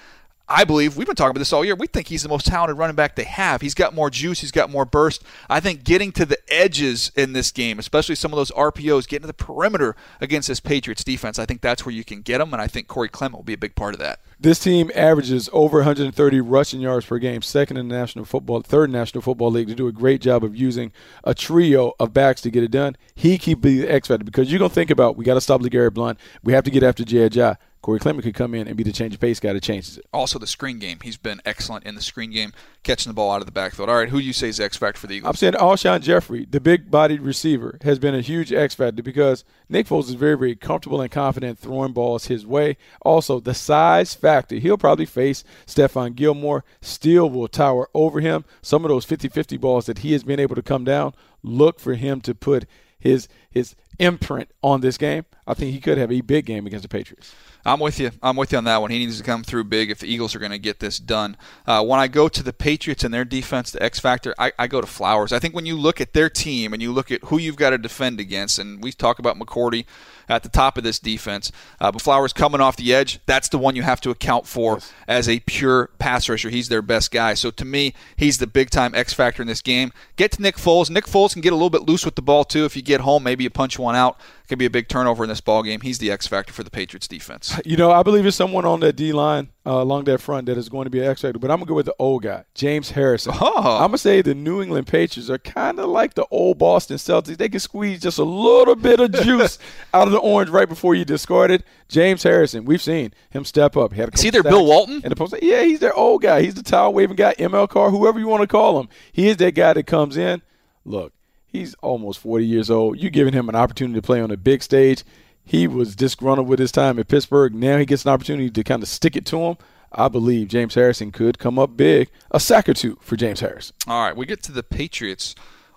I 0.49 0.63
believe 0.63 0.97
we've 0.97 1.09
been 1.09 1.17
talking 1.17 1.33
about 1.33 1.41
this 1.41 1.53
all 1.53 1.65
year. 1.65 1.75
We 1.75 1.89
think 1.89 2.07
he's 2.07 2.23
the 2.23 2.29
most 2.29 2.47
talented 2.47 2.79
running 2.79 2.95
back 2.95 3.17
they 3.17 3.25
have. 3.25 3.63
He's 3.63 3.75
got 3.75 3.95
more 3.95 4.11
juice. 4.11 4.41
He's 4.41 4.53
got 4.53 4.71
more 4.71 4.85
burst. 4.85 5.25
I 5.51 5.59
think 5.59 5.83
getting 5.83 6.13
to 6.13 6.25
the 6.25 6.39
edges 6.49 7.11
in 7.17 7.33
this 7.33 7.51
game, 7.51 7.81
especially 7.81 8.15
some 8.15 8.33
of 8.33 8.37
those 8.37 8.53
RPOs, 8.53 9.09
getting 9.09 9.23
to 9.23 9.27
the 9.27 9.35
perimeter 9.35 9.97
against 10.21 10.47
this 10.47 10.61
Patriots 10.61 11.03
defense, 11.03 11.41
I 11.41 11.47
think 11.47 11.63
that's 11.63 11.85
where 11.85 11.95
you 11.95 12.05
can 12.05 12.21
get 12.23 12.39
them, 12.39 12.53
and 12.53 12.63
I 12.63 12.69
think 12.69 12.87
Corey 12.87 13.09
Clement 13.09 13.39
will 13.39 13.45
be 13.45 13.55
a 13.55 13.59
big 13.59 13.75
part 13.75 13.95
of 13.95 14.01
that. 14.01 14.21
This 14.39 14.61
team 14.61 14.91
averages 14.95 15.49
over 15.53 15.79
130 15.79 16.41
rushing 16.41 16.81
yards 16.81 17.07
per 17.07 17.19
game, 17.19 17.43
second 17.43 17.77
in 17.77 17.89
the 17.89 17.97
National 17.97 18.25
Football, 18.25 18.61
third 18.61 18.91
National 18.91 19.23
Football 19.23 19.51
League. 19.51 19.67
They 19.67 19.75
do 19.75 19.89
a 19.89 19.93
great 19.93 20.21
job 20.21 20.45
of 20.45 20.55
using 20.55 20.93
a 21.25 21.35
trio 21.35 21.95
of 21.99 22.13
backs 22.13 22.41
to 22.43 22.51
get 22.51 22.63
it 22.63 22.71
done. 22.71 22.97
He 23.15 23.37
keep 23.39 23.63
be 23.63 23.81
the 23.81 23.89
X 23.89 24.09
factor 24.09 24.25
because 24.25 24.53
you're 24.53 24.61
gonna 24.61 24.69
think 24.69 24.91
about 24.91 25.17
we 25.17 25.25
got 25.25 25.35
to 25.35 25.41
stop 25.41 25.61
LeGarrette 25.61 25.95
Blunt. 25.95 26.21
We 26.45 26.53
have 26.53 26.65
to 26.65 26.71
get 26.71 26.83
after 26.83 27.03
Jay 27.03 27.29
Ajayi. 27.29 27.57
Corey 27.87 28.01
Clement 28.01 28.25
could 28.25 28.35
come 28.35 28.53
in 28.53 28.67
and 28.67 28.77
be 28.77 28.83
the 28.83 28.91
change 28.91 29.15
of 29.15 29.21
pace 29.21 29.39
guy 29.39 29.53
that 29.53 29.63
changes 29.63 29.97
it. 29.97 30.05
Also, 30.13 30.41
the 30.41 30.47
screen 30.49 30.81
game. 30.81 30.99
He's 31.05 31.17
been 31.17 31.41
excellent 31.45 31.87
in 31.87 31.95
the 31.95 32.01
screen 32.01 32.33
game, 32.33 32.53
catching 32.83 33.09
the 33.11 33.15
ball 33.15 33.31
out 33.31 33.39
of 33.39 33.47
the 33.47 33.53
backfield. 33.53 33.89
All 33.89 33.95
right, 33.95 34.09
who 34.09 34.19
do 34.19 34.27
you 34.27 34.33
say 34.33 34.49
is 34.49 34.57
the 34.57 34.65
X 34.65 34.77
factor 34.77 34.99
for 34.99 35.07
the 35.07 35.15
Eagles? 35.15 35.29
I'm 35.29 35.37
saying 35.37 35.53
Alshon 35.53 36.03
Jeffery, 36.03 36.47
the 36.51 36.59
big 36.59 36.91
bodied 36.91 37.21
receiver, 37.21 37.79
has 37.83 38.01
been 38.01 38.13
a 38.13 38.23
huge 38.23 38.53
X 38.53 38.75
factor 38.75 39.05
because 39.05 39.45
Nick 39.69 39.87
Foles 39.87 40.09
is 40.09 40.15
very, 40.15 40.37
very 40.37 40.57
comfortable 40.57 41.01
and 41.01 41.13
confident 41.13 41.61
throwing 41.61 41.93
balls 41.93 42.27
his 42.27 42.45
way. 42.45 42.77
Also, 43.03 43.39
the 43.39 43.55
size 43.55 44.17
factor. 44.17 44.57
He'll 44.57 44.77
probably 44.77 45.07
face 45.07 45.45
Stephon 45.65 46.17
Gilmore, 46.17 46.65
still 46.81 47.31
will 47.31 47.47
tower 47.47 47.89
over 47.95 48.19
him. 48.19 48.45
Some 48.63 48.85
of 48.85 48.89
those 48.89 49.05
50 49.05 49.29
50 49.29 49.59
balls 49.59 49.87
that 49.87 49.99
he 49.99 50.11
has 50.11 50.25
been 50.25 50.41
able 50.41 50.57
to 50.57 50.63
come 50.63 50.83
down, 50.83 51.15
look 51.45 51.79
for 51.79 51.95
him 51.95 52.21
to 52.23 52.35
put 52.35 52.67
his 52.99 53.29
his 53.57 53.75
imprint 53.99 54.51
on 54.63 54.83
this 54.83 54.99
game. 54.99 55.25
I 55.47 55.55
think 55.55 55.73
he 55.73 55.81
could 55.81 55.97
have 55.99 56.13
a 56.13 56.21
big 56.21 56.45
game 56.45 56.67
against 56.67 56.83
the 56.83 56.89
Patriots. 56.89 57.35
I'm 57.65 57.81
with 57.81 57.99
you. 57.99 58.13
I'm 58.23 58.37
with 58.37 58.53
you 58.53 58.59
on 58.59 58.65
that 58.65 58.81
one. 58.81 58.93
He 58.93 58.99
needs 58.99 59.19
to 59.19 59.25
come 59.25 59.43
through 59.43 59.65
big 59.65 59.91
if 59.91 59.99
the 59.99 60.07
Eagles 60.07 60.37
are 60.37 60.39
going 60.39 60.53
to 60.53 60.59
get 60.59 60.79
this 60.79 61.01
done. 61.01 61.37
Uh, 61.67 61.85
when 61.85 61.99
I 61.99 62.07
go 62.07 62.29
to 62.29 62.43
the 62.43 62.53
Patriots 62.53 63.03
and 63.03 63.13
their 63.13 63.25
defense, 63.25 63.73
the 63.73 63.83
X 63.83 63.99
factor, 63.99 64.35
I, 64.39 64.53
I 64.57 64.69
go 64.69 64.81
to 64.81 64.87
Flowers. 64.87 65.33
I 65.33 65.41
think 65.41 65.53
when 65.53 65.67
you 65.67 65.77
look 65.77 66.01
at 66.01 66.13
their 66.13 66.31
team 66.31 66.73
and 66.73 66.81
you 66.81 66.93
look 66.93 67.11
at 67.11 67.25
who 67.25 67.39
you've 67.39 67.57
got 67.57 67.71
to 67.71 67.79
defend 67.79 68.21
against, 68.21 68.61
and 68.61 68.81
we 68.83 68.93
talk 68.93 69.19
about 69.19 69.37
McCourty 69.37 69.85
at 70.29 70.45
the 70.45 70.49
top 70.49 70.79
of 70.79 70.85
this 70.85 71.01
defense, 71.01 71.51
uh, 71.81 71.91
but 71.91 72.03
Flowers 72.03 72.33
coming 72.33 72.61
off 72.61 72.77
the 72.77 72.95
edge, 72.95 73.19
that's 73.27 73.49
the 73.49 73.59
one 73.59 73.75
you 73.75 73.83
have 73.83 74.01
to 74.03 74.11
account 74.11 74.47
for 74.47 74.79
as 75.09 75.29
a 75.29 75.41
pure 75.41 75.91
pass 75.99 76.29
rusher. 76.29 76.51
He's 76.51 76.69
their 76.69 76.83
best 76.83 77.11
guy. 77.11 77.35
So 77.35 77.51
to 77.51 77.65
me, 77.65 77.95
he's 78.17 78.39
the 78.39 78.47
big 78.47 78.71
time 78.71 78.95
X 78.95 79.13
factor 79.13 79.43
in 79.43 79.49
this 79.49 79.63
game. 79.63 79.93
Get 80.15 80.33
to 80.33 80.43
Nick 80.43 80.57
Foles. 80.57 80.89
Nick 80.89 81.07
Foles 81.07 81.33
can 81.33 81.43
get 81.43 81.53
a 81.53 81.57
little 81.57 81.71
bit 81.71 81.83
loose 81.83 82.05
with 82.05 82.15
the 82.15 82.23
ball 82.23 82.45
too. 82.45 82.65
If 82.65 82.77
you 82.77 82.83
get 82.83 83.01
home, 83.01 83.25
maybe 83.25 83.45
you 83.47 83.51
punch 83.51 83.79
one 83.79 83.97
out. 83.97 84.19
Could 84.49 84.59
be 84.59 84.67
a 84.67 84.71
big 84.71 84.89
turnover 84.89 85.25
in 85.25 85.29
this 85.29 85.41
ball 85.41 85.65
game. 85.65 85.81
He's 85.81 85.99
the 85.99 86.11
X 86.11 86.27
factor 86.29 86.53
for 86.53 86.63
the 86.63 86.71
Patriots 86.71 87.09
defense. 87.09 87.59
You 87.67 87.77
know, 87.77 87.91
I 87.91 88.05
believe 88.05 88.25
it's 88.27 88.37
someone 88.37 88.65
on 88.65 88.79
that 88.81 88.95
D 88.95 89.13
line 89.13 89.49
uh, 89.67 89.83
along 89.83 90.05
that 90.05 90.21
front 90.21 90.47
that 90.47 90.57
is 90.57 90.69
going 90.69 90.85
to 90.85 90.91
be 90.91 91.01
an 91.01 91.07
X 91.07 91.23
factor, 91.23 91.39
but 91.39 91.51
I'm 91.51 91.57
gonna 91.59 91.69
go 91.69 91.75
with 91.75 91.87
the 91.87 91.97
old 91.99 92.23
guy, 92.23 92.45
James 92.55 92.93
Harrison. 92.93 93.33
Oh. 93.41 93.79
I'm 93.79 93.89
gonna 93.89 93.99
say 93.99 94.23
the 94.23 94.35
New 94.35 94.63
England 94.63 94.87
Patriots 94.87 95.29
are 95.31 95.39
kind 95.39 95.81
of 95.81 95.89
like 95.89 96.15
the 96.15 96.27
old 96.31 96.59
Boston 96.59 96.97
Celtics. 96.97 97.37
They 97.37 97.49
can 97.49 97.59
squeeze 97.59 98.01
just 98.01 98.19
a 98.19 98.25
little 98.25 98.77
bit 98.77 99.01
of 99.01 99.11
juice 99.11 99.59
out 99.95 100.07
of 100.07 100.13
the 100.13 100.19
orange 100.19 100.51
right 100.51 100.69
before 100.69 100.95
you 100.95 101.05
discard 101.05 101.51
it. 101.51 101.65
James 101.89 102.23
Harrison, 102.23 102.65
we've 102.65 102.83
seen 102.83 103.13
him 103.31 103.45
step 103.45 103.77
up. 103.77 103.93
He 103.93 104.01
had 104.01 104.11
a 104.11 104.13
Is 104.13 104.21
he 104.21 104.31
their 104.31 104.45
Bill 104.45 104.65
Walton? 104.65 105.01
And 105.03 105.11
the 105.11 105.17
post. 105.17 105.35
Yeah, 105.43 105.63
he's 105.63 105.81
their 105.81 105.95
old 105.95 106.23
guy. 106.23 106.43
He's 106.43 106.55
the 106.55 106.63
towel 106.63 106.93
waving 106.93 107.17
guy, 107.17 107.35
ML 107.35 107.69
Carr, 107.69 107.91
whoever 107.91 108.21
you 108.21 108.29
want 108.29 108.43
to 108.43 108.47
call 108.47 108.79
him. 108.79 108.89
He 109.13 109.29
is 109.29 109.39
that 109.39 109.57
guy 109.57 109.73
that 109.73 109.87
comes 109.87 110.17
in. 110.17 110.43
Look, 110.85 111.13
he's 111.47 111.75
almost 111.83 112.19
40 112.21 112.45
years 112.47 112.71
old. 112.71 112.99
You're 112.99 113.11
giving 113.11 113.33
him 113.35 113.49
an 113.49 113.55
opportunity 113.57 113.99
to 113.99 114.07
play 114.07 114.21
on 114.21 114.31
a 114.31 114.37
big 114.37 114.63
stage. 114.63 115.05
He 115.45 115.67
was 115.69 115.95
disgruntled 115.95 116.49
with 116.49 116.59
his 116.59 116.73
time 116.73 116.99
at 116.99 117.09
Pittsburgh. 117.09 117.55
Now 117.55 117.79
he 117.79 117.87
gets 117.87 118.05
an 118.05 118.11
opportunity 118.11 118.51
to 118.51 118.65
kind 118.65 118.83
of 118.83 118.89
stick 118.89 119.17
it 119.17 119.25
to 119.27 119.39
him. 119.39 119.57
I 119.93 120.09
believe 120.09 120.49
James 120.49 120.75
Harrison 120.75 121.13
could 121.13 121.39
come 121.39 121.59
up 121.59 121.77
big. 121.77 122.11
A 122.33 122.41
sack 122.41 122.69
or 122.69 122.75
two 122.75 122.99
for 123.01 123.17
James 123.17 123.41
Harrison. 123.41 123.75
All 123.87 124.05
right, 124.05 124.17
we 124.17 124.27
get 124.27 124.43
to 124.45 124.53
the 124.53 124.65
Patriots 124.65 125.35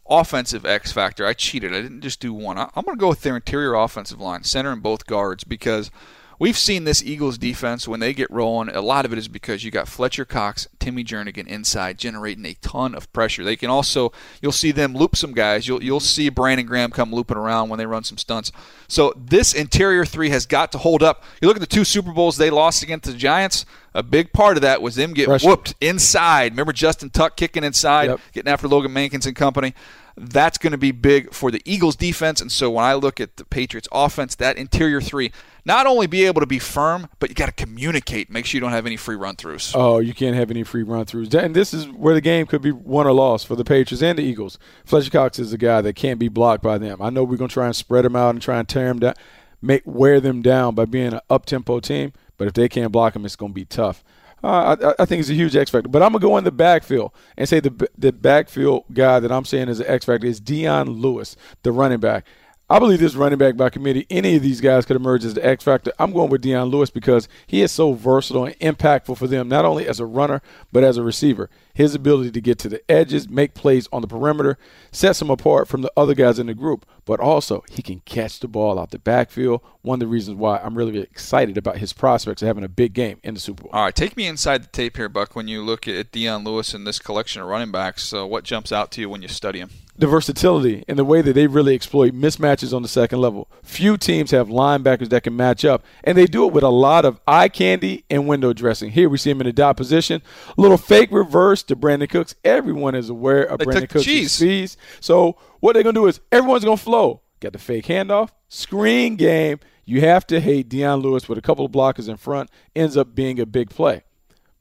offensive 0.10 0.66
X 0.66 0.92
factor. 0.92 1.26
I 1.26 1.34
cheated. 1.34 1.74
I 1.74 1.82
didn't 1.82 2.02
just 2.02 2.20
do 2.20 2.34
one. 2.34 2.58
I- 2.58 2.70
I'm 2.76 2.84
going 2.84 2.98
to 2.98 3.00
go 3.00 3.10
with 3.10 3.22
their 3.22 3.36
interior 3.36 3.76
offensive 3.76 4.20
line, 4.20 4.44
center 4.44 4.72
and 4.72 4.82
both 4.82 5.06
guards, 5.06 5.44
because 5.44 5.92
we've 6.40 6.58
seen 6.58 6.86
this 6.86 7.04
Eagles 7.04 7.38
defense 7.38 7.88
when 7.88 8.00
they 8.00 8.14
get 8.14 8.32
rolling. 8.32 8.70
A 8.70 8.82
lot 8.82 9.06
of 9.06 9.14
it 9.14 9.20
is 9.20 9.28
because 9.28 9.64
you 9.64 9.70
got 9.72 9.88
Fletcher 9.88 10.26
Cox, 10.26 10.68
Timmy 10.80 11.04
Jernigan 11.04 11.46
inside, 11.46 11.98
generating 11.98 12.46
a 12.46 12.54
ton 12.56 12.96
of 12.96 13.12
pressure. 13.14 13.44
They 13.44 13.56
can 13.56 13.70
also 13.70 14.12
you'll 14.42 14.52
see 14.52 14.72
them 14.72 14.96
loop 14.96 15.16
some 15.16 15.34
guys. 15.34 15.68
You'll 15.68 15.84
you'll 15.84 16.00
see 16.00 16.30
Brandon 16.30 16.66
Graham 16.66 16.90
come 16.92 17.14
looping 17.14 17.38
around 17.38 17.70
when 17.70 17.78
they 17.78 17.86
run 17.86 18.04
some 18.04 18.18
stunts. 18.18 18.52
So 18.88 19.14
this 19.16 19.54
interior 19.54 20.06
three 20.06 20.30
has 20.30 20.46
got 20.46 20.72
to 20.72 20.78
hold 20.80 21.04
up. 21.04 21.24
You 21.42 21.48
look 21.48 21.58
at 21.58 21.62
the 21.62 21.68
two 21.68 21.84
Super 21.84 22.12
Bowls 22.12 22.38
they 22.38 22.50
lost 22.50 22.82
against 22.82 23.06
the 23.06 23.14
Giants. 23.14 23.66
A 23.94 24.04
big 24.04 24.32
part 24.34 24.56
of 24.56 24.62
that 24.62 24.82
was 24.84 24.96
them 24.96 25.14
getting 25.14 25.32
Pressure. 25.32 25.48
whooped 25.48 25.74
inside. 25.82 26.52
Remember 26.54 26.72
Justin 26.72 27.10
Tuck 27.10 27.36
kicking 27.36 27.64
inside, 27.64 28.10
Yep. 28.10 28.20
getting 28.34 28.52
after 28.52 28.68
Logan 28.68 28.94
Mankins 28.94 29.26
and 29.26 29.36
company. 29.36 29.74
That's 30.22 30.58
going 30.58 30.72
to 30.72 30.78
be 30.78 30.92
big 30.92 31.34
for 31.34 31.50
the 31.50 31.62
Eagles 31.64 31.96
defense. 31.96 32.42
And 32.42 32.52
so 32.52 32.70
when 32.70 32.84
I 32.84 32.94
look 32.94 33.22
at 33.22 33.38
the 33.38 33.46
Patriots 33.46 33.88
offense, 33.92 34.36
that 34.36 34.58
interior 34.58 35.00
three, 35.00 35.32
not 35.64 35.88
only 35.88 36.08
be 36.08 36.26
able 36.26 36.42
to 36.42 36.48
be 36.48 36.60
firm, 36.60 37.08
but 37.20 37.30
you 37.30 37.36
got 37.36 37.46
to 37.46 37.52
communicate. 37.54 38.30
Make 38.30 38.46
sure 38.46 38.58
you 38.58 38.62
don't 38.62 38.72
have 38.72 38.86
any 38.86 38.98
free 38.98 39.16
run 39.16 39.38
throughs. 39.38 39.72
Oh, 39.74 40.00
you 40.00 40.14
can't 40.14 40.36
have 40.36 40.52
any 40.52 40.64
free 40.64 40.84
run 40.84 41.06
throughs. 41.06 41.34
And 41.34 41.56
this 41.56 41.74
is 41.74 41.88
where 41.88 42.14
the 42.14 42.22
game 42.22 42.48
could 42.48 42.62
be 42.62 42.72
won 42.72 43.08
or 43.08 43.14
lost 43.14 43.48
for 43.48 43.56
the 43.56 43.64
Patriots 43.64 44.04
and 44.04 44.18
the 44.18 44.24
Eagles. 44.24 44.60
Fletcher 44.84 45.10
Cox 45.10 45.40
is 45.40 45.54
a 45.54 45.58
guy 45.58 45.82
that 45.82 45.96
can't 45.96 46.20
be 46.20 46.28
blocked 46.28 46.64
by 46.64 46.78
them. 46.78 47.02
I 47.02 47.10
know 47.10 47.24
we're 47.24 47.38
going 47.38 47.50
to 47.50 47.54
try 47.54 47.68
and 47.68 47.76
spread 47.76 48.04
them 48.04 48.16
out 48.16 48.32
and 48.32 48.42
try 48.42 48.60
and 48.60 48.68
tear 48.68 48.88
them 48.90 49.00
down, 49.00 49.16
make 49.62 49.84
wear 49.86 50.20
them 50.20 50.42
down 50.42 50.76
by 50.76 50.86
being 50.86 51.14
an 51.14 51.22
up 51.30 51.46
tempo 51.46 51.80
team. 51.80 52.14
But 52.38 52.48
if 52.48 52.54
they 52.54 52.68
can't 52.68 52.92
block 52.92 53.16
him, 53.16 53.26
it's 53.26 53.36
going 53.36 53.52
to 53.52 53.56
be 53.56 53.66
tough. 53.66 54.04
Uh, 54.44 54.76
I, 54.82 55.04
I 55.04 55.06
think 55.06 55.20
it's 55.20 55.30
a 55.30 55.34
huge 55.34 55.56
X 55.56 55.70
factor. 55.70 55.90
But 55.90 56.02
I'm 56.02 56.12
gonna 56.12 56.22
go 56.22 56.38
in 56.38 56.44
the 56.44 56.52
backfield 56.52 57.12
and 57.38 57.48
say 57.48 57.60
the 57.60 57.90
the 57.98 58.12
backfield 58.12 58.86
guy 58.94 59.20
that 59.20 59.32
I'm 59.32 59.46
saying 59.46 59.70
is 59.70 59.80
an 59.80 59.88
X 59.88 60.06
factor 60.06 60.28
is 60.28 60.40
Dion 60.40 60.90
Lewis, 60.90 61.36
the 61.64 61.72
running 61.72 62.00
back. 62.00 62.26
I 62.72 62.78
believe 62.78 63.00
this 63.00 63.16
running 63.16 63.40
back 63.40 63.58
by 63.58 63.72
committee, 63.72 64.06
any 64.12 64.36
of 64.36 64.44
these 64.44 64.62
guys 64.62 64.86
could 64.86 64.96
emerge 64.96 65.26
as 65.26 65.34
the 65.34 65.44
X 65.44 65.64
factor. 65.64 65.92
I'm 65.98 66.14
going 66.14 66.30
with 66.30 66.42
Dion 66.42 66.68
Lewis 66.68 66.92
because 66.92 67.28
he 67.48 67.64
is 67.64 67.72
so 67.72 67.94
versatile 67.94 68.46
and 68.46 68.60
impactful 68.60 69.18
for 69.18 69.26
them, 69.26 69.48
not 69.48 69.66
only 69.66 69.88
as 69.88 70.00
a 70.00 70.06
runner, 70.06 70.44
but 70.72 70.84
as 70.84 70.96
a 70.98 71.04
receiver. 71.04 71.50
His 71.80 71.96
ability 71.96 72.32
to 72.32 72.42
get 72.42 72.60
to 72.60 72.68
the 72.68 72.82
edges, 72.92 73.30
make 73.30 73.54
plays 73.54 73.88
on 73.94 74.02
the 74.02 74.08
perimeter, 74.10 74.58
sets 74.92 75.22
him 75.22 75.30
apart 75.30 75.70
from 75.70 75.82
the 75.82 75.90
other 75.96 76.14
guys 76.14 76.38
in 76.38 76.48
the 76.48 76.54
group. 76.54 76.86
But 77.06 77.22
also, 77.22 77.64
he 77.72 77.82
can 77.82 78.02
catch 78.02 78.42
the 78.42 78.50
ball 78.50 78.78
out 78.78 78.92
the 78.92 79.00
backfield. 79.00 79.62
One 79.82 79.96
of 79.96 80.00
the 80.02 80.08
reasons 80.08 80.36
why 80.36 80.58
I'm 80.58 80.78
really 80.78 81.00
excited 81.00 81.58
about 81.58 81.78
his 81.78 81.94
prospects 81.94 82.42
of 82.42 82.48
having 82.48 82.66
a 82.66 82.68
big 82.68 82.92
game 82.92 83.22
in 83.24 83.34
the 83.34 83.40
Super 83.40 83.64
Bowl. 83.64 83.72
All 83.72 83.86
right, 83.86 83.96
take 83.96 84.18
me 84.18 84.28
inside 84.28 84.64
the 84.64 84.68
tape 84.68 84.98
here, 84.98 85.08
Buck. 85.08 85.38
When 85.38 85.48
you 85.48 85.64
look 85.64 85.88
at 85.88 86.12
Dion 86.12 86.44
Lewis 86.44 86.74
and 86.74 86.86
this 86.86 87.00
collection 87.00 87.42
of 87.42 87.48
running 87.48 87.72
backs, 87.72 88.12
uh, 88.12 88.28
what 88.28 88.44
jumps 88.44 88.74
out 88.74 88.92
to 88.92 89.02
you 89.02 89.10
when 89.10 89.22
you 89.22 89.30
study 89.30 89.60
him? 89.60 89.70
the 90.00 90.08
versatility 90.08 90.86
and 90.88 90.98
the 90.98 91.04
way 91.04 91.22
that 91.22 91.34
they 91.34 91.46
really 91.46 91.76
exploit 91.76 92.14
mismatches 92.14 92.74
on 92.74 92.82
the 92.82 92.88
second 92.88 93.20
level. 93.20 93.50
Few 93.62 93.98
teams 93.98 94.32
have 94.32 94.48
linebackers 94.48 95.10
that 95.10 95.24
can 95.24 95.36
match 95.36 95.66
up, 95.66 95.84
and 96.06 96.18
they 96.18 96.26
do 96.26 96.48
it 96.48 96.54
with 96.54 96.64
a 96.64 96.70
lot 96.70 97.04
of 97.04 97.20
eye 97.28 97.50
candy 97.50 98.06
and 98.10 98.26
window 98.26 98.54
dressing. 98.54 98.92
Here 98.92 99.10
we 99.10 99.18
see 99.18 99.30
him 99.30 99.42
in 99.42 99.48
a 99.48 99.52
dot 99.52 99.76
position, 99.76 100.22
a 100.58 100.62
little 100.62 100.78
fake 100.78 101.12
reverse 101.12 101.64
to 101.70 101.76
Brandin 101.76 102.10
Cooks. 102.10 102.36
Everyone 102.44 102.94
is 102.96 103.10
aware 103.10 103.44
of 103.44 103.60
They 103.60 103.66
Brandin 103.66 103.90
Cooks' 103.90 104.06
cheese. 104.06 104.32
speeds. 104.34 104.78
So 105.00 105.38
what 105.60 105.74
they're 105.74 105.84
gonna 105.84 105.94
do 105.94 106.08
is 106.08 106.20
everyone's 106.32 106.64
gonna 106.66 106.78
flow. 106.78 107.22
Got 107.40 107.54
the 107.54 107.60
fake 107.60 107.86
handoff, 107.86 108.30
screen 108.50 109.16
game. 109.16 109.60
You 109.86 110.02
have 110.02 110.28
to 110.28 110.40
hate 110.40 110.70
Dion 110.70 111.00
Lewis 111.00 111.28
with 111.28 111.38
a 111.38 111.42
couple 111.42 111.66
of 111.66 111.72
blockers 111.72 112.10
in 112.10 112.18
front. 112.18 112.50
Ends 112.76 112.96
up 112.98 113.16
being 113.16 113.40
a 113.40 113.46
big 113.46 113.70
play. 113.70 114.04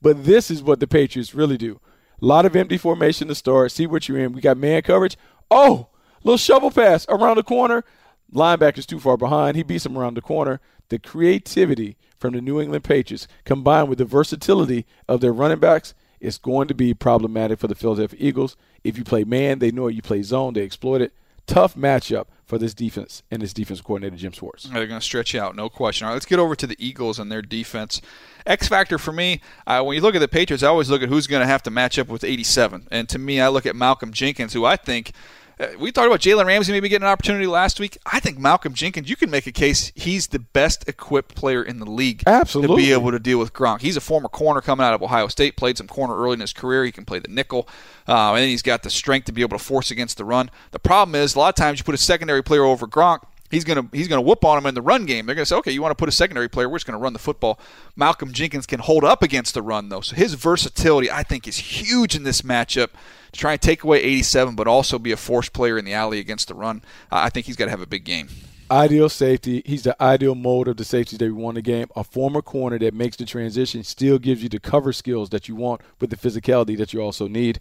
But 0.01 0.25
this 0.25 0.51
is 0.51 0.63
what 0.63 0.81
the 0.81 0.87
Patriots 0.87 1.35
really 1.35 1.59
do. 1.59 1.81
A 2.23 2.25
lot 2.25 2.47
of 2.47 2.57
empty 2.57 2.79
formation 2.79 3.29
to 3.29 3.35
start. 3.35 3.73
See 3.73 3.87
what 3.87 4.09
you're 4.09 4.19
in. 4.19 4.33
We 4.33 4.41
got 4.41 4.57
man 4.57 4.83
coverage. 4.83 5.17
Oh, 5.51 5.89
little 6.23 6.39
shovel 6.39 6.71
pass 6.71 7.05
around 7.09 7.37
the 7.37 7.43
corner. 7.43 7.85
Linebacker's 8.33 8.87
too 8.87 9.01
far 9.01 9.17
behind. 9.17 9.57
He 9.57 9.63
beats 9.63 9.87
him 9.87 9.99
around 9.99 10.15
the 10.15 10.21
corner. 10.23 10.61
The 10.89 10.99
creativity 10.99 11.97
from 12.19 12.35
the 12.35 12.41
New 12.41 12.61
England 12.61 12.85
Patriots 12.85 13.29
combined 13.45 13.89
with 13.89 13.99
the 13.99 14.05
versatility 14.05 14.87
of 15.09 15.21
their 15.21 15.33
running 15.33 15.59
backs 15.59 15.95
is 16.21 16.39
going 16.39 16.69
to 16.69 16.75
be 16.75 16.95
problematic 16.95 17.59
for 17.59 17.67
the 17.67 17.75
Philadelphia 17.75 18.19
Eagles. 18.21 18.57
If 18.85 18.99
you 18.99 19.05
play 19.05 19.25
man, 19.25 19.59
they 19.59 19.71
know 19.71 19.89
it. 19.89 19.95
You 19.95 20.03
play 20.03 20.23
zone, 20.23 20.55
they 20.55 20.63
exploit 20.63 21.01
it. 21.01 21.13
Tough 21.47 21.75
matchup 21.75 22.27
for 22.45 22.59
this 22.59 22.75
defense 22.75 23.23
and 23.31 23.41
this 23.41 23.53
defense 23.53 23.81
coordinator, 23.81 24.17
Jim 24.17 24.33
Schwartz. 24.33 24.65
They're 24.65 24.87
going 24.87 25.01
to 25.01 25.05
stretch 25.05 25.35
out, 25.35 25.57
no 25.57 25.69
question. 25.69 26.05
All 26.05 26.11
right, 26.11 26.15
let's 26.15 26.27
get 26.27 26.39
over 26.39 26.55
to 26.55 26.67
the 26.67 26.77
Eagles 26.79 27.19
and 27.19 27.33
their 27.33 27.43
defense. 27.43 28.03
X 28.47 28.69
factor 28.69 28.99
for 28.99 29.13
me, 29.13 29.41
uh, 29.67 29.83
when 29.83 29.95
you 29.95 30.03
look 30.03 30.15
at 30.15 30.21
the 30.21 30.29
Patriots, 30.29 30.63
I 30.63 30.69
always 30.69 30.91
look 30.91 31.03
at 31.03 31.09
who's 31.09 31.27
going 31.27 31.41
to 31.41 31.47
have 31.47 31.63
to 31.65 31.71
match 31.71 31.99
up 31.99 32.09
with 32.09 32.25
87. 32.25 32.89
And 32.91 33.09
to 33.09 33.19
me, 33.19 33.41
I 33.41 33.49
look 33.49 33.67
at 33.67 33.77
Malcolm 33.77 34.13
Jenkins, 34.13 34.53
who 34.53 34.65
I 34.65 34.77
think. 34.77 35.13
Uh, 35.59 35.69
we 35.79 35.91
talked 35.91 36.07
about 36.07 36.21
Jalen 36.21 36.47
Ramsey 36.47 36.73
maybe 36.73 36.89
getting 36.89 37.05
an 37.05 37.11
opportunity 37.11 37.47
last 37.47 37.81
week. 37.81 37.99
I 38.07 38.21
think 38.21 38.39
Malcolm 38.39 38.75
Jenkins, 38.75 39.11
you 39.11 39.17
can 39.17 39.31
make 39.31 39.47
a 39.47 39.53
case 39.53 39.93
he's 39.95 40.29
the 40.29 40.39
best 40.39 40.89
equipped 40.89 41.35
player 41.35 41.63
in 41.63 41.81
the 41.81 41.91
league 41.91 42.23
Absolutely. 42.27 42.77
to 42.77 42.83
be 42.83 42.93
able 42.93 43.11
to 43.11 43.19
deal 43.19 43.39
with 43.39 43.53
Gronk. 43.53 43.81
He's 43.81 43.97
a 43.97 44.01
former 44.01 44.29
corner 44.29 44.61
coming 44.61 44.87
out 44.87 44.95
of 44.95 45.03
Ohio 45.03 45.29
State, 45.29 45.57
played 45.57 45.77
some 45.77 45.89
corner 45.89 46.17
early 46.17 46.35
in 46.35 46.41
his 46.41 46.53
career. 46.53 46.85
He 46.85 46.93
can 46.93 47.05
play 47.05 47.19
the 47.19 47.29
nickel, 47.29 47.69
uh, 48.07 48.33
and 48.33 48.39
then 48.39 48.49
he's 48.49 48.63
got 48.63 48.83
the 48.83 48.91
strength 48.91 49.25
to 49.25 49.33
be 49.33 49.43
able 49.43 49.59
to 49.59 49.65
force 49.65 49.91
against 49.91 50.17
the 50.17 50.25
run. 50.25 50.51
The 50.71 50.79
problem 50.79 51.15
is 51.15 51.35
a 51.35 51.39
lot 51.39 51.49
of 51.49 51.55
times 51.57 51.81
you 51.81 51.85
put 51.85 51.95
a 51.95 51.99
secondary 51.99 52.43
player 52.43 52.65
over 52.65 52.87
Gronk. 52.87 53.21
He's 53.51 53.65
gonna 53.65 53.89
he's 53.93 54.09
gonna 54.09 54.23
whoop 54.23 54.45
on 54.45 54.59
him 54.59 54.67
in 54.67 54.75
the 54.75 54.83
run 54.83 55.07
game. 55.07 55.27
They're 55.27 55.35
gonna 55.35 55.47
say, 55.47 55.57
okay, 55.57 55.73
you 55.73 55.81
want 55.81 55.93
to 55.93 56.01
put 56.01 56.09
a 56.09 56.13
secondary 56.13 56.49
player? 56.49 56.69
We're 56.69 56.77
just 56.79 56.87
gonna 56.87 56.99
run 56.99 57.13
the 57.13 57.19
football. 57.19 57.59
Malcolm 57.97 58.33
Jenkins 58.33 58.67
can 58.67 58.81
hold 58.81 59.05
up 59.05 59.23
against 59.23 59.55
the 59.55 59.63
run 59.63 59.89
though, 59.89 60.01
so 60.01 60.17
his 60.17 60.35
versatility 60.35 61.11
I 61.11 61.23
think 61.23 61.49
is 61.49 61.57
huge 61.57 62.15
in 62.15 62.25
this 62.25 62.43
matchup. 62.43 62.91
To 63.33 63.39
try 63.39 63.53
and 63.53 63.61
take 63.61 63.85
away 63.85 64.03
87, 64.03 64.55
but 64.55 64.67
also 64.67 64.99
be 64.99 65.13
a 65.13 65.17
force 65.17 65.51
player 65.51 65.77
in 65.77 65.85
the 65.85 65.93
alley 65.93 66.19
against 66.19 66.49
the 66.49 66.55
run. 66.55 66.83
I 67.13 67.29
think 67.29 67.45
he's 67.45 67.57
got 67.57 67.67
to 67.67 67.71
have 67.71 67.83
a 67.83 67.87
big 67.87 68.05
game. 68.05 68.31
Ideal 68.71 69.09
safety. 69.09 69.63
He's 69.65 69.83
the 69.83 70.03
ideal 70.03 70.35
mold 70.35 70.69
of 70.69 70.77
the 70.77 70.85
safeties 70.85 71.19
that 71.19 71.25
we 71.27 71.33
want 71.33 71.57
in 71.57 71.65
the 71.65 71.71
game. 71.71 71.89
A 71.97 72.05
former 72.05 72.43
corner 72.43 72.79
that 72.79 72.93
makes 72.93 73.17
the 73.17 73.25
transition 73.25 73.83
still 73.83 74.19
gives 74.19 74.43
you 74.43 74.49
the 74.49 74.61
cover 74.61 74.93
skills 74.93 75.31
that 75.31 75.49
you 75.49 75.57
want 75.57 75.81
with 76.01 76.11
the 76.11 76.17
physicality 76.17 76.77
that 76.77 76.93
you 76.93 77.01
also 77.01 77.29
need. 77.29 77.59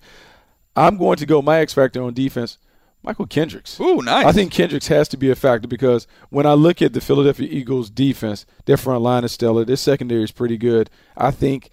I'm 0.75 0.98
going 0.98 1.17
to 1.17 1.25
go 1.25 1.41
my 1.41 1.60
X 1.60 1.74
factor 1.74 2.03
on 2.03 2.13
defense. 2.13 2.58
Mychal 3.07 3.29
Kendricks. 3.29 3.79
Ooh, 3.79 4.01
nice. 4.01 4.25
I 4.25 4.31
think 4.33 4.51
Kendricks 4.51 4.87
has 4.87 5.07
to 5.09 5.17
be 5.17 5.29
a 5.29 5.35
factor 5.35 5.67
because 5.67 6.07
when 6.29 6.45
I 6.45 6.53
look 6.53 6.81
at 6.81 6.93
the 6.93 7.01
Philadelphia 7.01 7.47
Eagles 7.49 7.89
defense, 7.89 8.45
their 8.65 8.77
front 8.77 9.01
line 9.01 9.23
is 9.23 9.31
stellar. 9.31 9.63
Their 9.63 9.77
secondary 9.77 10.23
is 10.23 10.31
pretty 10.31 10.57
good. 10.57 10.89
I 11.15 11.31
think 11.31 11.69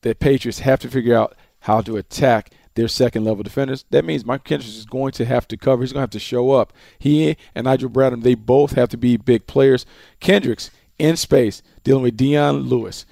the 0.00 0.14
Patriots 0.14 0.60
have 0.60 0.80
to 0.80 0.88
figure 0.88 1.14
out 1.14 1.36
how 1.60 1.82
to 1.82 1.96
attack 1.96 2.50
their 2.74 2.88
second 2.88 3.24
level 3.24 3.42
defenders. 3.42 3.84
That 3.90 4.04
means 4.04 4.24
Mychal 4.24 4.44
Kendricks 4.44 4.76
is 4.76 4.86
going 4.86 5.12
to 5.12 5.26
have 5.26 5.46
to 5.48 5.56
cover. 5.56 5.82
He's 5.82 5.92
going 5.92 6.00
to 6.00 6.04
have 6.04 6.10
to 6.10 6.18
show 6.18 6.52
up. 6.52 6.72
He 6.98 7.36
and 7.54 7.64
Nigel 7.64 7.90
Bradham, 7.90 8.22
they 8.22 8.34
both 8.34 8.72
have 8.72 8.88
to 8.90 8.96
be 8.96 9.16
big 9.18 9.46
players. 9.46 9.84
Kendricks 10.20 10.70
in 10.98 11.16
space 11.16 11.62
dealing 11.84 12.04
with 12.04 12.16
Dion 12.16 12.62
Lewis, 12.62 13.04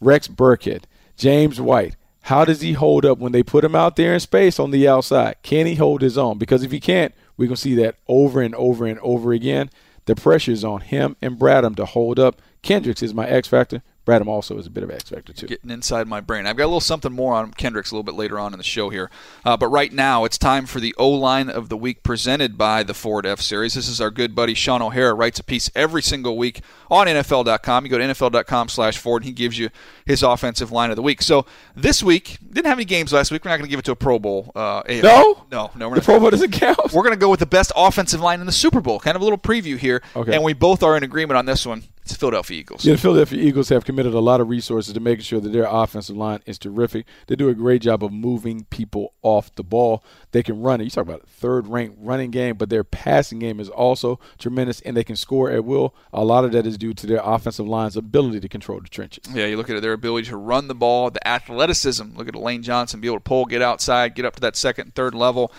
Rex 0.00 0.28
Burkhead, 0.28 0.82
James 1.16 1.60
White. 1.60 1.96
How 2.26 2.44
does 2.44 2.60
he 2.60 2.72
hold 2.72 3.06
up 3.06 3.18
when 3.18 3.30
they 3.30 3.44
put 3.44 3.62
him 3.62 3.76
out 3.76 3.94
there 3.94 4.12
in 4.12 4.18
space 4.18 4.58
on 4.58 4.72
the 4.72 4.88
outside? 4.88 5.36
Can 5.44 5.64
he 5.64 5.76
hold 5.76 6.02
his 6.02 6.18
own? 6.18 6.38
Because 6.38 6.64
if 6.64 6.72
he 6.72 6.80
can't, 6.80 7.14
going 7.38 7.50
to 7.50 7.56
see 7.56 7.76
that 7.76 7.98
over 8.08 8.42
and 8.42 8.52
over 8.56 8.84
and 8.84 8.98
over 8.98 9.32
again. 9.32 9.70
The 10.06 10.16
pressure 10.16 10.50
is 10.50 10.64
on 10.64 10.80
him 10.80 11.14
and 11.22 11.38
Bradham 11.38 11.76
to 11.76 11.84
hold 11.84 12.18
up. 12.18 12.42
Kendricks 12.62 13.00
is 13.00 13.14
my 13.14 13.28
X 13.28 13.46
factor. 13.46 13.80
Bradham 14.06 14.28
also 14.28 14.56
is 14.56 14.66
a 14.66 14.70
bit 14.70 14.84
of 14.84 14.90
X 14.90 15.10
factor 15.10 15.32
too. 15.32 15.46
getting 15.48 15.68
inside 15.70 16.06
my 16.06 16.20
brain. 16.20 16.46
I've 16.46 16.56
got 16.56 16.64
a 16.64 16.66
little 16.66 16.80
something 16.80 17.12
more 17.12 17.34
on 17.34 17.50
Kendricks 17.52 17.90
a 17.90 17.94
little 17.94 18.04
bit 18.04 18.14
later 18.14 18.38
on 18.38 18.52
in 18.54 18.58
the 18.58 18.64
show 18.64 18.88
here. 18.88 19.10
Uh, 19.44 19.56
but 19.56 19.66
right 19.66 19.92
now, 19.92 20.24
it's 20.24 20.38
time 20.38 20.64
for 20.66 20.78
the 20.78 20.94
O 20.96 21.10
line 21.10 21.50
of 21.50 21.68
the 21.68 21.76
week 21.76 22.02
presented 22.04 22.56
by 22.56 22.84
the 22.84 22.94
Ford 22.94 23.26
F 23.26 23.40
Series. 23.40 23.74
This 23.74 23.88
is 23.88 24.00
our 24.00 24.10
good 24.12 24.34
buddy 24.34 24.54
Shaun 24.54 24.80
O'Hara 24.80 25.12
writes 25.12 25.40
a 25.40 25.44
piece 25.44 25.70
every 25.74 26.02
single 26.02 26.38
week 26.38 26.60
on 26.88 27.08
NFL.com. 27.08 27.84
You 27.84 27.90
go 27.90 27.98
to 27.98 28.04
NFL.com/slash 28.04 28.96
Ford, 28.98 29.22
and 29.22 29.26
he 29.26 29.32
gives 29.32 29.58
you 29.58 29.70
his 30.04 30.22
offensive 30.22 30.70
line 30.70 30.90
of 30.90 30.96
the 30.96 31.02
week. 31.02 31.20
So 31.20 31.44
this 31.74 32.02
week 32.02 32.38
didn't 32.48 32.66
have 32.66 32.78
any 32.78 32.84
games 32.84 33.12
last 33.12 33.32
week. 33.32 33.44
We're 33.44 33.50
not 33.50 33.56
going 33.56 33.66
to 33.66 33.70
give 33.70 33.80
it 33.80 33.84
to 33.86 33.92
a 33.92 33.96
Pro 33.96 34.18
Bowl. 34.20 34.52
Uh, 34.54 34.82
No? 34.88 35.44
no, 35.50 35.70
no. 35.74 35.88
We're 35.88 35.96
The 35.96 36.00
not. 36.00 36.04
Pro 36.04 36.20
Bowl 36.20 36.30
doesn't 36.30 36.52
count. 36.52 36.92
We're 36.92 37.02
going 37.02 37.14
to 37.14 37.20
go 37.20 37.28
with 37.28 37.40
the 37.40 37.46
best 37.46 37.72
offensive 37.74 38.20
line 38.20 38.38
in 38.40 38.46
the 38.46 38.52
Super 38.52 38.80
Bowl. 38.80 39.00
Kind 39.00 39.16
of 39.16 39.20
a 39.22 39.24
little 39.24 39.38
preview 39.38 39.76
here, 39.76 40.00
Okay. 40.14 40.32
and 40.34 40.44
we 40.44 40.52
both 40.52 40.84
are 40.84 40.96
in 40.96 41.02
agreement 41.02 41.36
on 41.38 41.46
this 41.46 41.66
one. 41.66 41.82
It's 42.06 42.12
the 42.12 42.20
Philadelphia 42.20 42.60
Eagles. 42.60 42.84
Yeah, 42.84 42.92
the 42.92 43.00
Philadelphia 43.00 43.42
Eagles 43.42 43.68
have 43.70 43.84
committed 43.84 44.14
a 44.14 44.20
lot 44.20 44.40
of 44.40 44.48
resources 44.48 44.94
to 44.94 45.00
making 45.00 45.24
sure 45.24 45.40
that 45.40 45.48
their 45.48 45.66
offensive 45.68 46.16
line 46.16 46.40
is 46.46 46.56
terrific. 46.56 47.04
They 47.26 47.34
do 47.34 47.48
a 47.48 47.54
great 47.54 47.82
job 47.82 48.04
of 48.04 48.12
moving 48.12 48.64
people 48.70 49.14
off 49.22 49.52
the 49.56 49.64
ball. 49.64 50.04
They 50.30 50.44
can 50.44 50.62
run 50.62 50.80
it. 50.80 50.84
You 50.84 50.90
talk 50.90 51.02
about 51.02 51.24
a 51.24 51.26
third 51.26 51.66
ranked 51.66 51.98
running 52.00 52.30
game, 52.30 52.58
but 52.58 52.70
their 52.70 52.84
passing 52.84 53.40
game 53.40 53.58
is 53.58 53.68
also 53.68 54.20
tremendous, 54.38 54.80
and 54.82 54.96
they 54.96 55.02
can 55.02 55.16
score 55.16 55.50
at 55.50 55.64
will. 55.64 55.96
A 56.12 56.24
lot 56.24 56.44
of 56.44 56.52
that 56.52 56.64
is 56.64 56.78
due 56.78 56.94
to 56.94 57.08
their 57.08 57.20
offensive 57.24 57.66
line's 57.66 57.96
ability 57.96 58.38
to 58.38 58.48
control 58.48 58.78
the 58.78 58.88
trenches. 58.88 59.24
Yeah, 59.34 59.46
you 59.46 59.56
look 59.56 59.68
at 59.68 59.82
their 59.82 59.92
ability 59.92 60.28
to 60.28 60.36
run 60.36 60.68
the 60.68 60.76
ball, 60.76 61.10
the 61.10 61.26
athleticism. 61.26 62.04
Look 62.14 62.28
at 62.28 62.36
Lane 62.36 62.62
Johnson 62.62 63.00
be 63.00 63.08
able 63.08 63.16
to 63.16 63.20
pull, 63.24 63.46
get 63.46 63.62
outside, 63.62 64.14
get 64.14 64.24
up 64.24 64.36
to 64.36 64.40
that 64.42 64.54
second 64.54 64.84
and 64.84 64.94
third 64.94 65.12
level. 65.12 65.50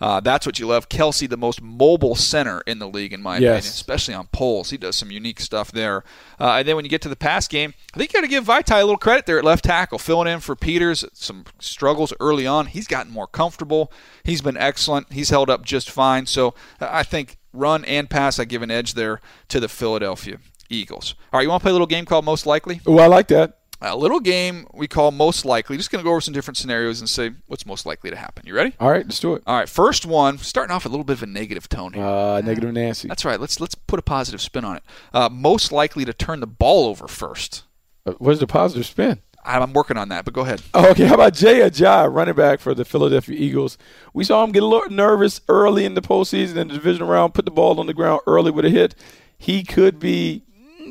Uh, 0.00 0.18
that's 0.20 0.46
what 0.46 0.58
you 0.58 0.66
love. 0.66 0.88
Kelce, 0.88 1.28
the 1.28 1.36
most 1.36 1.60
mobile 1.60 2.14
center 2.14 2.62
in 2.62 2.78
the 2.78 2.88
league, 2.88 3.12
in 3.12 3.20
my 3.22 3.34
Yes. 3.38 3.42
opinion, 3.58 3.70
especially 3.72 4.14
on 4.14 4.26
poles. 4.28 4.70
He 4.70 4.76
does 4.78 4.96
some 4.96 5.10
unique 5.10 5.40
stuff 5.40 5.70
there. 5.70 6.04
Uh, 6.40 6.54
and 6.58 6.66
then 6.68 6.76
when 6.76 6.84
you 6.84 6.88
get 6.88 7.02
to 7.02 7.08
the 7.10 7.16
pass 7.16 7.46
game, 7.46 7.74
I 7.94 7.98
think 7.98 8.12
you 8.12 8.18
got 8.18 8.24
to 8.24 8.30
give 8.30 8.44
Vaitai 8.46 8.78
a 8.80 8.84
little 8.84 8.96
credit 8.96 9.26
there 9.26 9.38
at 9.38 9.44
left 9.44 9.64
tackle, 9.64 9.98
filling 9.98 10.26
in 10.32 10.40
for 10.40 10.56
Peters. 10.56 11.04
Some 11.12 11.44
struggles 11.58 12.12
early 12.18 12.46
on. 12.46 12.66
He's 12.66 12.86
gotten 12.86 13.12
more 13.12 13.26
comfortable. 13.26 13.92
He's 14.24 14.40
been 14.40 14.56
excellent. 14.56 15.12
He's 15.12 15.30
held 15.30 15.50
up 15.50 15.64
just 15.64 15.90
fine. 15.90 16.26
So 16.26 16.54
uh, 16.80 16.88
I 16.90 17.02
think 17.02 17.36
run 17.52 17.84
and 17.84 18.08
pass, 18.08 18.38
I 18.38 18.44
give 18.46 18.62
an 18.62 18.70
edge 18.70 18.94
there 18.94 19.20
to 19.48 19.60
the 19.60 19.68
Philadelphia 19.68 20.38
Eagles. 20.70 21.14
All 21.32 21.38
right, 21.38 21.42
you 21.42 21.48
want 21.50 21.60
to 21.60 21.64
play 21.64 21.70
a 21.70 21.74
little 21.74 21.86
game 21.86 22.04
called 22.06 22.24
Most 22.24 22.46
Likely? 22.46 22.80
Oh, 22.86 22.98
I 22.98 23.06
like 23.06 23.28
that. 23.28 23.58
A 23.82 23.96
little 23.96 24.20
game 24.20 24.66
we 24.74 24.86
call 24.86 25.10
Most 25.10 25.46
Likely. 25.46 25.78
Just 25.78 25.90
going 25.90 26.00
to 26.00 26.04
go 26.04 26.10
over 26.10 26.20
some 26.20 26.34
different 26.34 26.58
scenarios 26.58 27.00
and 27.00 27.08
say 27.08 27.30
what's 27.46 27.64
most 27.64 27.86
likely 27.86 28.10
to 28.10 28.16
happen. 28.16 28.46
You 28.46 28.54
ready? 28.54 28.74
All 28.78 28.90
right, 28.90 29.04
let's 29.04 29.18
do 29.20 29.34
it. 29.34 29.42
All 29.46 29.56
right, 29.56 29.68
first 29.68 30.04
one, 30.04 30.36
starting 30.36 30.74
off 30.74 30.84
a 30.84 30.88
little 30.90 31.04
bit 31.04 31.14
of 31.14 31.22
a 31.22 31.26
negative 31.26 31.66
tone 31.68 31.94
here. 31.94 32.04
Uh, 32.04 32.42
negative 32.42 32.72
Nancy. 32.74 33.08
That's 33.08 33.24
right. 33.24 33.40
Let's 33.40 33.58
let's 33.58 33.74
put 33.74 33.98
a 33.98 34.02
positive 34.02 34.42
spin 34.42 34.64
on 34.66 34.76
it. 34.76 34.82
Uh, 35.14 35.30
most 35.30 35.72
likely 35.72 36.04
to 36.04 36.12
turn 36.12 36.40
the 36.40 36.46
ball 36.46 36.86
over 36.86 37.08
first. 37.08 37.64
Uh, 38.04 38.12
What's 38.18 38.40
the 38.40 38.46
positive 38.46 38.84
spin? 38.84 39.22
I'm 39.42 39.72
working 39.72 39.96
on 39.96 40.10
that, 40.10 40.26
but 40.26 40.34
go 40.34 40.42
ahead. 40.42 40.60
Oh, 40.74 40.90
okay, 40.90 41.06
how 41.06 41.14
about 41.14 41.32
Jay 41.32 41.60
Ajayi, 41.60 42.12
running 42.12 42.34
back 42.34 42.60
for 42.60 42.74
the 42.74 42.84
Philadelphia 42.84 43.34
Eagles? 43.38 43.78
We 44.12 44.24
saw 44.24 44.44
him 44.44 44.52
get 44.52 44.62
a 44.62 44.66
little 44.66 44.90
nervous 44.90 45.40
early 45.48 45.86
in 45.86 45.94
the 45.94 46.02
postseason 46.02 46.56
in 46.56 46.68
the 46.68 46.74
division 46.74 47.06
round, 47.06 47.32
put 47.32 47.46
the 47.46 47.50
ball 47.50 47.80
on 47.80 47.86
the 47.86 47.94
ground 47.94 48.20
early 48.26 48.50
with 48.50 48.66
a 48.66 48.70
hit. 48.70 48.94
He 49.38 49.62
could 49.62 49.98
be 49.98 50.42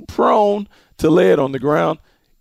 prone 0.08 0.68
to 0.98 1.12
lay 1.12 1.32
it 1.32 1.38
on 1.38 1.52
the 1.52 1.60
ground. 1.60 2.00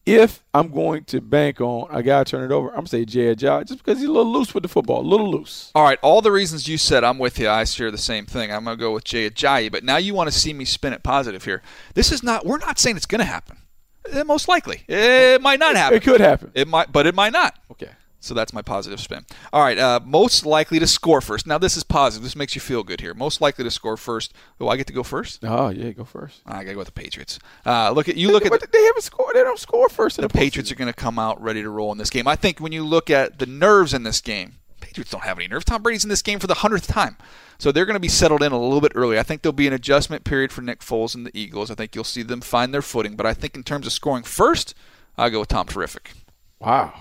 If 0.08 0.42
I'm 0.54 0.70
going 0.70 1.04
to 1.04 1.20
bank 1.20 1.60
on 1.60 1.88
I 1.90 2.02
gotta 2.02 2.24
turn 2.24 2.50
it 2.50 2.54
over, 2.54 2.68
I'm 2.70 2.76
gonna 2.76 2.88
say 2.88 3.04
Jay 3.04 3.34
Ajayi 3.34 3.66
just 3.66 3.84
because 3.84 3.98
he's 3.98 4.08
a 4.08 4.12
little 4.12 4.32
loose 4.32 4.54
with 4.54 4.62
the 4.62 4.68
football, 4.68 5.00
a 5.00 5.08
little 5.08 5.30
loose. 5.30 5.70
All 5.74 5.84
right, 5.84 5.98
all 6.02 6.22
the 6.22 6.32
reasons 6.32 6.66
you 6.66 6.78
said, 6.78 7.04
I'm 7.04 7.18
with 7.18 7.38
you. 7.38 7.48
I 7.48 7.64
share 7.64 7.90
the 7.90 7.98
same 7.98 8.24
thing. 8.24 8.50
I'm 8.50 8.64
going 8.64 8.76
to 8.76 8.80
go 8.80 8.92
with 8.92 9.04
Jay 9.04 9.28
Ajayi, 9.28 9.70
but 9.70 9.84
now 9.84 9.96
you 9.98 10.14
want 10.14 10.30
to 10.32 10.38
see 10.38 10.52
me 10.52 10.64
spin 10.64 10.92
it 10.92 11.02
positive 11.02 11.44
here. 11.44 11.62
This 11.94 12.10
is 12.10 12.22
not. 12.22 12.46
We're 12.46 12.58
not 12.58 12.78
saying 12.78 12.96
it's 12.96 13.06
going 13.06 13.20
to 13.20 13.24
happen. 13.24 13.58
Eh, 14.10 14.22
most 14.22 14.48
likely, 14.48 14.82
it 14.88 15.42
might 15.42 15.58
not 15.58 15.76
happen. 15.76 15.96
It 15.98 16.02
could 16.02 16.20
happen. 16.20 16.52
It 16.54 16.66
might, 16.68 16.90
but 16.90 17.06
it 17.06 17.14
might 17.14 17.32
not. 17.32 17.58
Okay. 17.70 17.90
So 18.20 18.34
that's 18.34 18.52
my 18.52 18.62
positive 18.62 19.00
spin. 19.00 19.24
All 19.52 19.62
right, 19.62 19.78
uh, 19.78 20.00
most 20.04 20.44
likely 20.44 20.78
to 20.80 20.86
score 20.86 21.20
first. 21.20 21.46
Now 21.46 21.58
this 21.58 21.76
is 21.76 21.84
positive. 21.84 22.24
This 22.24 22.34
makes 22.34 22.54
you 22.54 22.60
feel 22.60 22.82
good 22.82 23.00
here. 23.00 23.14
Most 23.14 23.40
likely 23.40 23.64
to 23.64 23.70
score 23.70 23.96
first. 23.96 24.32
Oh, 24.60 24.68
I 24.68 24.76
get 24.76 24.88
to 24.88 24.92
go 24.92 25.02
first. 25.02 25.44
Oh 25.44 25.68
yeah, 25.68 25.90
go 25.92 26.04
first. 26.04 26.40
I 26.44 26.64
got 26.64 26.70
to 26.70 26.72
go 26.72 26.78
with 26.78 26.88
the 26.88 26.92
Patriots. 26.92 27.38
Uh, 27.64 27.92
look 27.92 28.08
at 28.08 28.16
you. 28.16 28.32
Look 28.32 28.44
at 28.44 28.50
But 28.50 28.72
they 28.72 28.82
haven't 28.84 29.02
scored. 29.02 29.34
They 29.34 29.42
don't 29.42 29.58
score 29.58 29.88
first 29.88 30.18
in 30.18 30.22
the 30.22 30.28
the, 30.28 30.34
Patriots 30.34 30.72
are 30.72 30.74
going 30.74 30.92
to 30.92 30.98
come 30.98 31.18
out 31.18 31.40
ready 31.40 31.62
to 31.62 31.70
roll 31.70 31.92
in 31.92 31.98
this 31.98 32.10
game. 32.10 32.26
I 32.26 32.36
think 32.36 32.58
when 32.58 32.72
you 32.72 32.84
look 32.84 33.08
at 33.08 33.38
the 33.38 33.46
nerves 33.46 33.94
in 33.94 34.02
this 34.02 34.20
game, 34.20 34.56
Patriots 34.80 35.10
don't 35.10 35.24
have 35.24 35.38
any 35.38 35.48
nerves. 35.48 35.64
Tom 35.64 35.82
Brady's 35.82 36.04
in 36.04 36.10
this 36.10 36.22
game 36.22 36.38
for 36.38 36.46
the 36.46 36.54
hundredth 36.54 36.86
time, 36.86 37.16
so 37.58 37.70
they're 37.70 37.86
going 37.86 37.94
to 37.94 38.00
be 38.00 38.08
settled 38.08 38.42
in 38.42 38.52
a 38.52 38.60
little 38.60 38.80
bit 38.80 38.92
early. 38.94 39.18
I 39.18 39.22
think 39.22 39.42
there'll 39.42 39.52
be 39.52 39.66
an 39.66 39.72
adjustment 39.72 40.24
period 40.24 40.50
for 40.52 40.62
Nick 40.62 40.80
Foles 40.80 41.14
and 41.14 41.24
the 41.26 41.38
Eagles. 41.38 41.70
I 41.70 41.74
think 41.74 41.94
you'll 41.94 42.04
see 42.04 42.22
them 42.22 42.40
find 42.40 42.74
their 42.74 42.82
footing. 42.82 43.14
But 43.14 43.26
I 43.26 43.34
think 43.34 43.54
in 43.56 43.62
terms 43.62 43.86
of 43.86 43.92
scoring 43.92 44.24
first, 44.24 44.74
I'll 45.16 45.30
go 45.30 45.40
with 45.40 45.48
Tom 45.48 45.66
Terrific. 45.66 46.12
Wow, 46.60 46.94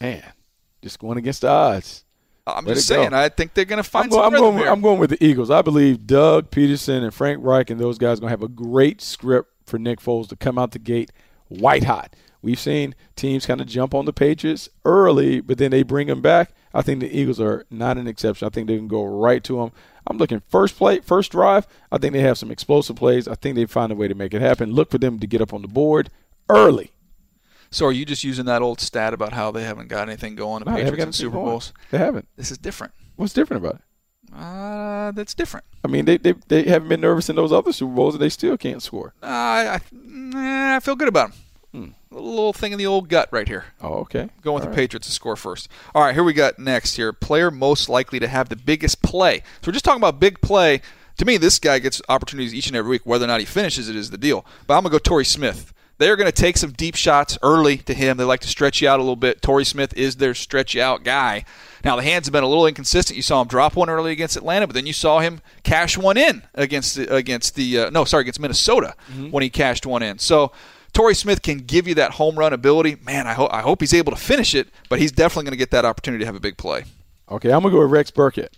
man, 0.00 0.32
just 0.82 0.98
going 0.98 1.18
against 1.18 1.42
the 1.42 1.48
odds. 1.48 2.04
Uh, 2.46 2.54
I'm 2.56 2.64
Way 2.64 2.74
just 2.74 2.88
to 2.88 2.94
go. 2.94 3.00
saying. 3.02 3.14
I 3.14 3.28
think 3.28 3.54
they're 3.54 3.64
going 3.64 3.82
to 3.82 3.88
find 3.88 4.04
I'm, 4.04 4.10
go- 4.10 4.16
some 4.16 4.34
I'm 4.34 4.40
going. 4.40 4.68
I'm 4.68 4.80
going 4.80 4.98
with 4.98 5.10
the 5.10 5.24
Eagles. 5.24 5.50
I 5.50 5.62
believe 5.62 6.06
Doug 6.06 6.50
Pederson 6.50 7.02
and 7.02 7.12
Frank 7.14 7.38
Reich 7.42 7.70
and 7.70 7.80
those 7.80 7.98
guys 7.98 8.18
are 8.18 8.22
going 8.22 8.28
to 8.32 8.38
have 8.38 8.42
a 8.42 8.48
great 8.48 9.00
script 9.00 9.50
for 9.66 9.78
Nick 9.78 10.00
Foles 10.00 10.28
to 10.28 10.36
come 10.36 10.58
out 10.58 10.72
the 10.72 10.78
gate 10.78 11.10
white 11.48 11.84
hot. 11.84 12.14
We've 12.42 12.58
seen 12.58 12.94
teams 13.16 13.44
kind 13.44 13.60
of 13.60 13.66
jump 13.66 13.94
on 13.94 14.06
the 14.06 14.14
Patriots 14.14 14.68
early, 14.86 15.40
but 15.42 15.58
then 15.58 15.70
they 15.70 15.82
bring 15.82 16.06
them 16.06 16.22
back. 16.22 16.52
I 16.72 16.80
think 16.80 17.00
the 17.00 17.14
Eagles 17.14 17.38
are 17.40 17.66
not 17.70 17.98
an 17.98 18.06
exception. 18.06 18.46
I 18.46 18.50
think 18.50 18.66
they 18.66 18.76
can 18.78 18.88
go 18.88 19.04
right 19.04 19.44
to 19.44 19.56
them. 19.58 19.72
I'm 20.06 20.16
looking 20.16 20.40
first 20.48 20.76
play, 20.76 21.00
first 21.00 21.32
drive. 21.32 21.66
I 21.92 21.98
think 21.98 22.14
they 22.14 22.20
have 22.22 22.38
some 22.38 22.50
explosive 22.50 22.96
plays. 22.96 23.28
I 23.28 23.34
think 23.34 23.56
they 23.56 23.66
find 23.66 23.92
a 23.92 23.94
way 23.94 24.08
to 24.08 24.14
make 24.14 24.32
it 24.32 24.40
happen. 24.40 24.72
Look 24.72 24.90
for 24.90 24.96
them 24.98 25.18
to 25.18 25.26
get 25.26 25.42
up 25.42 25.52
on 25.52 25.60
the 25.60 25.68
board 25.68 26.08
early. 26.48 26.92
So 27.70 27.86
are 27.86 27.92
you 27.92 28.04
just 28.04 28.24
using 28.24 28.46
that 28.46 28.62
old 28.62 28.80
stat 28.80 29.14
about 29.14 29.32
how 29.32 29.50
they 29.50 29.64
haven't 29.64 29.88
got 29.88 30.08
anything 30.08 30.34
going? 30.36 30.62
No, 30.64 30.72
Patriots 30.72 30.92
anything 30.94 31.12
Super. 31.12 31.36
Bowls. 31.36 31.72
They 31.90 31.98
haven't. 31.98 32.28
This 32.36 32.50
is 32.50 32.58
different. 32.58 32.92
What's 33.16 33.32
different 33.32 33.64
about 33.64 33.76
it? 33.76 34.34
Uh, 34.34 35.10
that's 35.12 35.34
different. 35.34 35.66
I 35.84 35.88
mean, 35.88 36.04
they, 36.04 36.16
they 36.16 36.34
they 36.48 36.62
haven't 36.64 36.88
been 36.88 37.00
nervous 37.00 37.28
in 37.28 37.36
those 37.36 37.52
other 37.52 37.72
Super 37.72 37.94
Bowls, 37.94 38.14
and 38.14 38.22
they 38.22 38.28
still 38.28 38.56
can't 38.56 38.82
score. 38.82 39.12
Uh, 39.22 39.26
I, 39.26 39.80
I, 40.34 40.76
I 40.76 40.80
feel 40.80 40.96
good 40.96 41.08
about 41.08 41.32
them. 41.32 41.94
A 42.12 42.14
little 42.14 42.52
thing 42.52 42.72
in 42.72 42.78
the 42.78 42.86
old 42.86 43.08
gut 43.08 43.28
right 43.30 43.46
here. 43.46 43.66
Oh, 43.80 43.98
okay. 43.98 44.28
Going 44.42 44.56
with 44.56 44.62
All 44.64 44.70
the 44.70 44.70
right. 44.70 44.76
Patriots 44.76 45.06
to 45.06 45.12
score 45.12 45.36
first. 45.36 45.68
All 45.94 46.02
right, 46.02 46.12
here 46.12 46.24
we 46.24 46.32
got 46.32 46.58
next 46.58 46.96
here. 46.96 47.12
Player 47.12 47.52
most 47.52 47.88
likely 47.88 48.18
to 48.18 48.26
have 48.26 48.48
the 48.48 48.56
biggest 48.56 49.02
play. 49.02 49.38
So 49.62 49.68
we're 49.68 49.74
just 49.74 49.84
talking 49.84 50.00
about 50.00 50.18
big 50.18 50.40
play. 50.40 50.80
To 51.18 51.24
me, 51.24 51.36
this 51.36 51.60
guy 51.60 51.78
gets 51.78 52.02
opportunities 52.08 52.52
each 52.52 52.66
and 52.66 52.74
every 52.74 52.90
week. 52.90 53.02
Whether 53.04 53.26
or 53.26 53.28
not 53.28 53.38
he 53.38 53.46
finishes 53.46 53.88
it 53.88 53.94
is 53.94 54.10
the 54.10 54.18
deal. 54.18 54.44
But 54.66 54.74
I'm 54.74 54.82
going 54.82 54.90
to 54.90 54.94
go 54.94 54.98
Torrey 54.98 55.24
Smith. 55.24 55.72
They're 56.00 56.16
going 56.16 56.26
to 56.26 56.32
take 56.32 56.56
some 56.56 56.72
deep 56.72 56.94
shots 56.96 57.36
early 57.42 57.76
to 57.76 57.92
him. 57.94 58.16
They 58.16 58.24
like 58.24 58.40
to 58.40 58.48
stretch 58.48 58.80
you 58.80 58.88
out 58.88 58.98
a 58.98 59.02
little 59.02 59.16
bit. 59.16 59.42
Torrey 59.42 59.64
Smith 59.66 59.92
is 59.96 60.16
their 60.16 60.34
stretch 60.34 60.74
you 60.74 60.80
out 60.82 61.04
guy. 61.04 61.44
Now, 61.84 61.94
the 61.96 62.02
hands 62.02 62.26
have 62.26 62.32
been 62.32 62.42
a 62.42 62.48
little 62.48 62.66
inconsistent. 62.66 63.16
You 63.16 63.22
saw 63.22 63.42
him 63.42 63.48
drop 63.48 63.76
one 63.76 63.88
early 63.90 64.10
against 64.10 64.34
Atlanta, 64.36 64.66
but 64.66 64.74
then 64.74 64.86
you 64.86 64.92
saw 64.94 65.20
him 65.20 65.42
cash 65.62 65.96
one 65.98 66.16
in 66.16 66.42
against 66.54 66.96
the, 66.96 67.14
against 67.14 67.54
the 67.54 67.78
uh, 67.78 67.90
no, 67.90 68.04
sorry, 68.04 68.22
against 68.22 68.40
Minnesota 68.40 68.94
when 69.30 69.42
he 69.42 69.50
cashed 69.50 69.84
one 69.86 70.02
in. 70.02 70.18
So 70.18 70.52
Torrey 70.94 71.14
Smith 71.14 71.42
can 71.42 71.58
give 71.58 71.86
you 71.86 71.94
that 71.96 72.12
home 72.12 72.36
run 72.36 72.52
ability. 72.54 72.96
Man, 73.04 73.26
I, 73.26 73.34
ho- 73.34 73.48
I 73.50 73.60
hope 73.60 73.80
he's 73.80 73.94
able 73.94 74.12
to 74.12 74.18
finish 74.18 74.54
it, 74.54 74.68
but 74.88 74.98
he's 75.00 75.12
definitely 75.12 75.44
going 75.44 75.52
to 75.52 75.58
get 75.58 75.70
that 75.72 75.84
opportunity 75.84 76.22
to 76.22 76.26
have 76.26 76.34
a 76.34 76.40
big 76.40 76.56
play. 76.56 76.84
Okay, 77.30 77.52
I'm 77.52 77.60
gonna 77.62 77.72
go 77.72 77.80
with 77.80 77.90
Rex 77.90 78.10
Burkhead. 78.10 78.48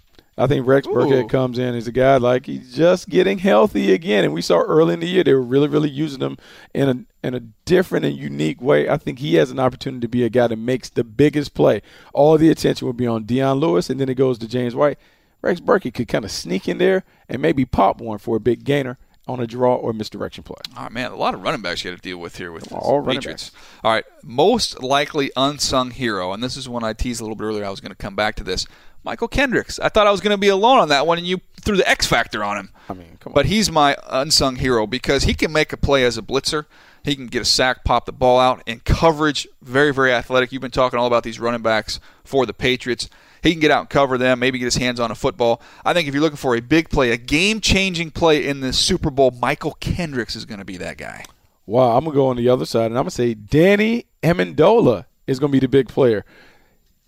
I 0.42 0.48
think 0.48 0.66
Rex 0.66 0.88
Ooh. 0.88 0.90
Burkhead 0.90 1.28
comes 1.28 1.58
in 1.58 1.74
as 1.74 1.86
a 1.86 1.92
guy 1.92 2.16
like 2.16 2.46
he's 2.46 2.74
just 2.74 3.08
getting 3.08 3.38
healthy 3.38 3.92
again, 3.92 4.24
and 4.24 4.34
we 4.34 4.42
saw 4.42 4.58
early 4.58 4.94
in 4.94 5.00
the 5.00 5.06
year 5.06 5.22
they 5.22 5.34
were 5.34 5.40
really, 5.40 5.68
really 5.68 5.88
using 5.88 6.20
him 6.20 6.36
in 6.74 6.88
a 6.88 7.26
in 7.26 7.34
a 7.34 7.40
different 7.64 8.04
and 8.04 8.16
unique 8.16 8.60
way. 8.60 8.88
I 8.88 8.96
think 8.96 9.20
he 9.20 9.36
has 9.36 9.52
an 9.52 9.60
opportunity 9.60 10.00
to 10.00 10.08
be 10.08 10.24
a 10.24 10.28
guy 10.28 10.48
that 10.48 10.56
makes 10.56 10.90
the 10.90 11.04
biggest 11.04 11.54
play. 11.54 11.80
All 12.12 12.36
the 12.36 12.50
attention 12.50 12.86
will 12.86 12.92
be 12.92 13.06
on 13.06 13.24
Dion 13.24 13.58
Lewis, 13.58 13.88
and 13.88 14.00
then 14.00 14.08
it 14.08 14.14
goes 14.14 14.38
to 14.38 14.48
James 14.48 14.74
White. 14.74 14.98
Rex 15.42 15.60
Burkhead 15.60 15.94
could 15.94 16.08
kind 16.08 16.24
of 16.24 16.30
sneak 16.30 16.68
in 16.68 16.78
there 16.78 17.04
and 17.28 17.40
maybe 17.40 17.64
pop 17.64 18.00
one 18.00 18.18
for 18.18 18.36
a 18.36 18.40
big 18.40 18.64
gainer 18.64 18.98
on 19.28 19.40
a 19.40 19.46
draw 19.46 19.76
or 19.76 19.92
misdirection 19.92 20.42
play. 20.42 20.56
Oh 20.76 20.88
man, 20.90 21.12
a 21.12 21.16
lot 21.16 21.34
of 21.34 21.42
running 21.42 21.62
backs 21.62 21.84
you 21.84 21.90
got 21.90 21.96
to 21.96 22.02
deal 22.02 22.18
with 22.18 22.36
here 22.36 22.50
with 22.50 22.64
the 22.64 22.74
All 22.74 23.04
Patriots. 23.04 23.52
All 23.84 23.92
right, 23.92 24.04
most 24.22 24.82
likely 24.82 25.30
unsung 25.36 25.92
hero, 25.92 26.32
and 26.32 26.42
this 26.42 26.56
is 26.56 26.68
one 26.68 26.82
I 26.82 26.92
teased 26.92 27.20
a 27.20 27.24
little 27.24 27.36
bit 27.36 27.44
earlier. 27.44 27.64
I 27.64 27.70
was 27.70 27.80
going 27.80 27.92
to 27.92 27.96
come 27.96 28.16
back 28.16 28.34
to 28.36 28.44
this. 28.44 28.66
Mychal 29.04 29.30
Kendricks. 29.30 29.78
I 29.78 29.88
thought 29.88 30.06
I 30.06 30.10
was 30.10 30.20
going 30.20 30.32
to 30.34 30.38
be 30.38 30.48
alone 30.48 30.78
on 30.78 30.88
that 30.88 31.06
one, 31.06 31.18
and 31.18 31.26
you 31.26 31.40
threw 31.60 31.76
the 31.76 31.88
X 31.88 32.06
factor 32.06 32.42
on 32.44 32.56
him. 32.56 32.70
I 32.88 32.94
mean, 32.94 33.16
come 33.20 33.32
on. 33.32 33.34
But 33.34 33.46
he's 33.46 33.70
my 33.70 33.96
unsung 34.06 34.56
hero 34.56 34.86
because 34.86 35.24
he 35.24 35.34
can 35.34 35.52
make 35.52 35.72
a 35.72 35.76
play 35.76 36.04
as 36.04 36.18
a 36.18 36.22
blitzer. 36.22 36.66
He 37.04 37.16
can 37.16 37.26
get 37.26 37.42
a 37.42 37.44
sack, 37.44 37.84
pop 37.84 38.06
the 38.06 38.12
ball 38.12 38.38
out, 38.38 38.62
and 38.66 38.84
coverage. 38.84 39.48
Very, 39.60 39.92
very 39.92 40.12
athletic. 40.12 40.52
You've 40.52 40.62
been 40.62 40.70
talking 40.70 40.98
all 40.98 41.06
about 41.06 41.24
these 41.24 41.40
running 41.40 41.62
backs 41.62 41.98
for 42.24 42.46
the 42.46 42.54
Patriots. 42.54 43.08
He 43.42 43.50
can 43.50 43.60
get 43.60 43.72
out 43.72 43.80
and 43.80 43.90
cover 43.90 44.16
them, 44.18 44.38
maybe 44.38 44.60
get 44.60 44.66
his 44.66 44.76
hands 44.76 45.00
on 45.00 45.10
a 45.10 45.16
football. 45.16 45.60
I 45.84 45.92
think 45.94 46.06
if 46.06 46.14
you're 46.14 46.22
looking 46.22 46.36
for 46.36 46.54
a 46.54 46.60
big 46.60 46.90
play, 46.90 47.10
a 47.10 47.16
game 47.16 47.60
changing 47.60 48.12
play 48.12 48.46
in 48.46 48.60
the 48.60 48.72
Super 48.72 49.10
Bowl, 49.10 49.32
Mychal 49.32 49.78
Kendricks 49.80 50.36
is 50.36 50.44
going 50.44 50.60
to 50.60 50.64
be 50.64 50.76
that 50.76 50.96
guy. 50.96 51.24
Wow, 51.66 51.96
I'm 51.96 52.04
gonna 52.04 52.14
go 52.14 52.26
on 52.26 52.36
the 52.36 52.48
other 52.48 52.66
side, 52.66 52.86
and 52.86 52.98
I'm 52.98 53.04
gonna 53.04 53.12
say 53.12 53.34
Danny 53.34 54.06
Amendola 54.22 55.06
is 55.26 55.38
gonna 55.38 55.52
be 55.52 55.60
the 55.60 55.68
big 55.68 55.88
player. 55.88 56.24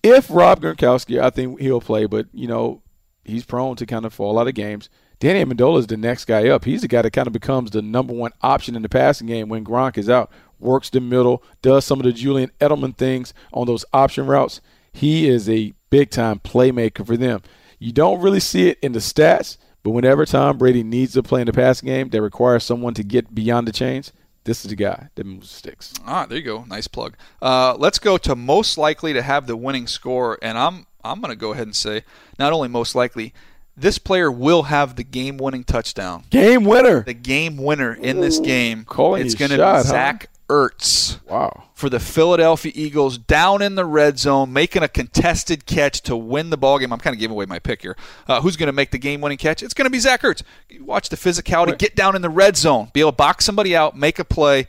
If 0.04 0.28
Rob 0.28 0.60
Gronkowski, 0.60 1.18
I 1.18 1.30
think 1.30 1.58
he'll 1.58 1.80
play, 1.80 2.04
but 2.04 2.26
you 2.34 2.46
know 2.46 2.82
he's 3.24 3.46
prone 3.46 3.74
to 3.76 3.86
kind 3.86 4.04
of 4.04 4.12
fall 4.12 4.38
out 4.38 4.46
of 4.46 4.54
games. 4.54 4.90
Danny 5.18 5.42
Amendola 5.42 5.78
is 5.78 5.86
the 5.86 5.96
next 5.96 6.26
guy 6.26 6.46
up. 6.48 6.66
He's 6.66 6.82
the 6.82 6.88
guy 6.88 7.00
that 7.00 7.12
kind 7.12 7.26
of 7.26 7.32
becomes 7.32 7.70
the 7.70 7.80
number 7.80 8.12
one 8.12 8.32
option 8.42 8.76
in 8.76 8.82
the 8.82 8.88
passing 8.90 9.26
game 9.26 9.48
when 9.48 9.64
Gronk 9.64 9.96
is 9.96 10.10
out. 10.10 10.30
Works 10.60 10.90
the 10.90 11.00
middle, 11.00 11.42
does 11.62 11.86
some 11.86 12.00
of 12.00 12.04
the 12.04 12.12
Julian 12.12 12.50
Edelman 12.60 12.94
things 12.98 13.32
on 13.54 13.66
those 13.66 13.86
option 13.94 14.26
routes. 14.26 14.60
He 14.92 15.26
is 15.26 15.48
a 15.48 15.72
big 15.88 16.10
time 16.10 16.38
playmaker 16.38 17.06
for 17.06 17.16
them. 17.16 17.40
You 17.78 17.92
don't 17.92 18.20
really 18.20 18.40
see 18.40 18.68
it 18.68 18.78
in 18.82 18.92
the 18.92 18.98
stats, 18.98 19.56
but 19.82 19.92
whenever 19.92 20.26
Tom 20.26 20.58
Brady 20.58 20.82
needs 20.82 21.14
to 21.14 21.22
play 21.22 21.40
in 21.40 21.46
the 21.46 21.54
passing 21.54 21.86
game 21.86 22.10
that 22.10 22.20
requires 22.20 22.62
someone 22.62 22.92
to 22.92 23.02
get 23.02 23.34
beyond 23.34 23.66
the 23.66 23.72
chains, 23.72 24.12
this 24.44 24.64
is 24.64 24.70
the 24.70 24.76
guy 24.76 25.08
that 25.14 25.24
moves 25.24 25.48
the 25.48 25.54
sticks. 25.54 25.94
All 26.06 26.14
right, 26.14 26.28
there 26.28 26.38
you 26.38 26.44
go. 26.44 26.64
Nice 26.64 26.86
plug. 26.86 27.16
Uh, 27.40 27.74
let's 27.78 27.98
go 27.98 28.16
to 28.18 28.36
most 28.36 28.78
likely 28.78 29.12
to 29.12 29.22
have 29.22 29.46
the 29.46 29.56
winning 29.56 29.86
score, 29.86 30.38
and 30.42 30.56
I'm 30.56 30.86
I'm 31.02 31.20
going 31.20 31.30
to 31.30 31.36
go 31.36 31.52
ahead 31.52 31.66
and 31.66 31.76
say 31.76 32.02
not 32.38 32.52
only 32.52 32.68
most 32.68 32.94
likely, 32.94 33.34
this 33.76 33.98
player 33.98 34.30
will 34.30 34.64
have 34.64 34.96
the 34.96 35.04
game-winning 35.04 35.64
touchdown. 35.64 36.24
Game 36.30 36.64
winner. 36.64 37.02
The 37.02 37.14
game 37.14 37.56
winner 37.56 37.92
in 37.92 38.20
this 38.20 38.38
game. 38.38 38.84
calling 38.84 39.24
it's 39.24 39.34
going 39.34 39.50
to 39.50 39.56
be 39.56 39.62
huh? 39.62 39.82
Zach 39.82 40.30
Ertz 40.48 41.18
Wow. 41.28 41.64
For 41.74 41.90
the 41.90 41.98
Philadelphia 41.98 42.70
Eagles 42.74 43.18
down 43.18 43.60
in 43.60 43.74
the 43.74 43.84
red 43.84 44.16
zone, 44.16 44.52
making 44.52 44.84
a 44.84 44.88
contested 44.88 45.66
catch 45.66 46.00
to 46.02 46.16
win 46.16 46.50
the 46.50 46.56
ball 46.56 46.78
game. 46.78 46.92
I'm 46.92 47.00
kind 47.00 47.12
of 47.14 47.18
giving 47.18 47.34
away 47.34 47.46
my 47.46 47.58
pick 47.58 47.82
here. 47.82 47.96
Uh, 48.28 48.40
who's 48.40 48.56
going 48.56 48.68
to 48.68 48.72
make 48.72 48.92
the 48.92 48.98
game-winning 48.98 49.38
catch? 49.38 49.60
It's 49.60 49.74
going 49.74 49.86
to 49.86 49.90
be 49.90 49.98
Zach 49.98 50.22
Ertz. 50.22 50.42
Watch 50.80 51.08
the 51.08 51.16
physicality, 51.16 51.76
get 51.76 51.96
down 51.96 52.14
in 52.14 52.22
the 52.22 52.30
red 52.30 52.56
zone, 52.56 52.90
be 52.92 53.00
able 53.00 53.10
to 53.10 53.16
box 53.16 53.44
somebody 53.44 53.74
out, 53.74 53.96
make 53.96 54.20
a 54.20 54.24
play. 54.24 54.68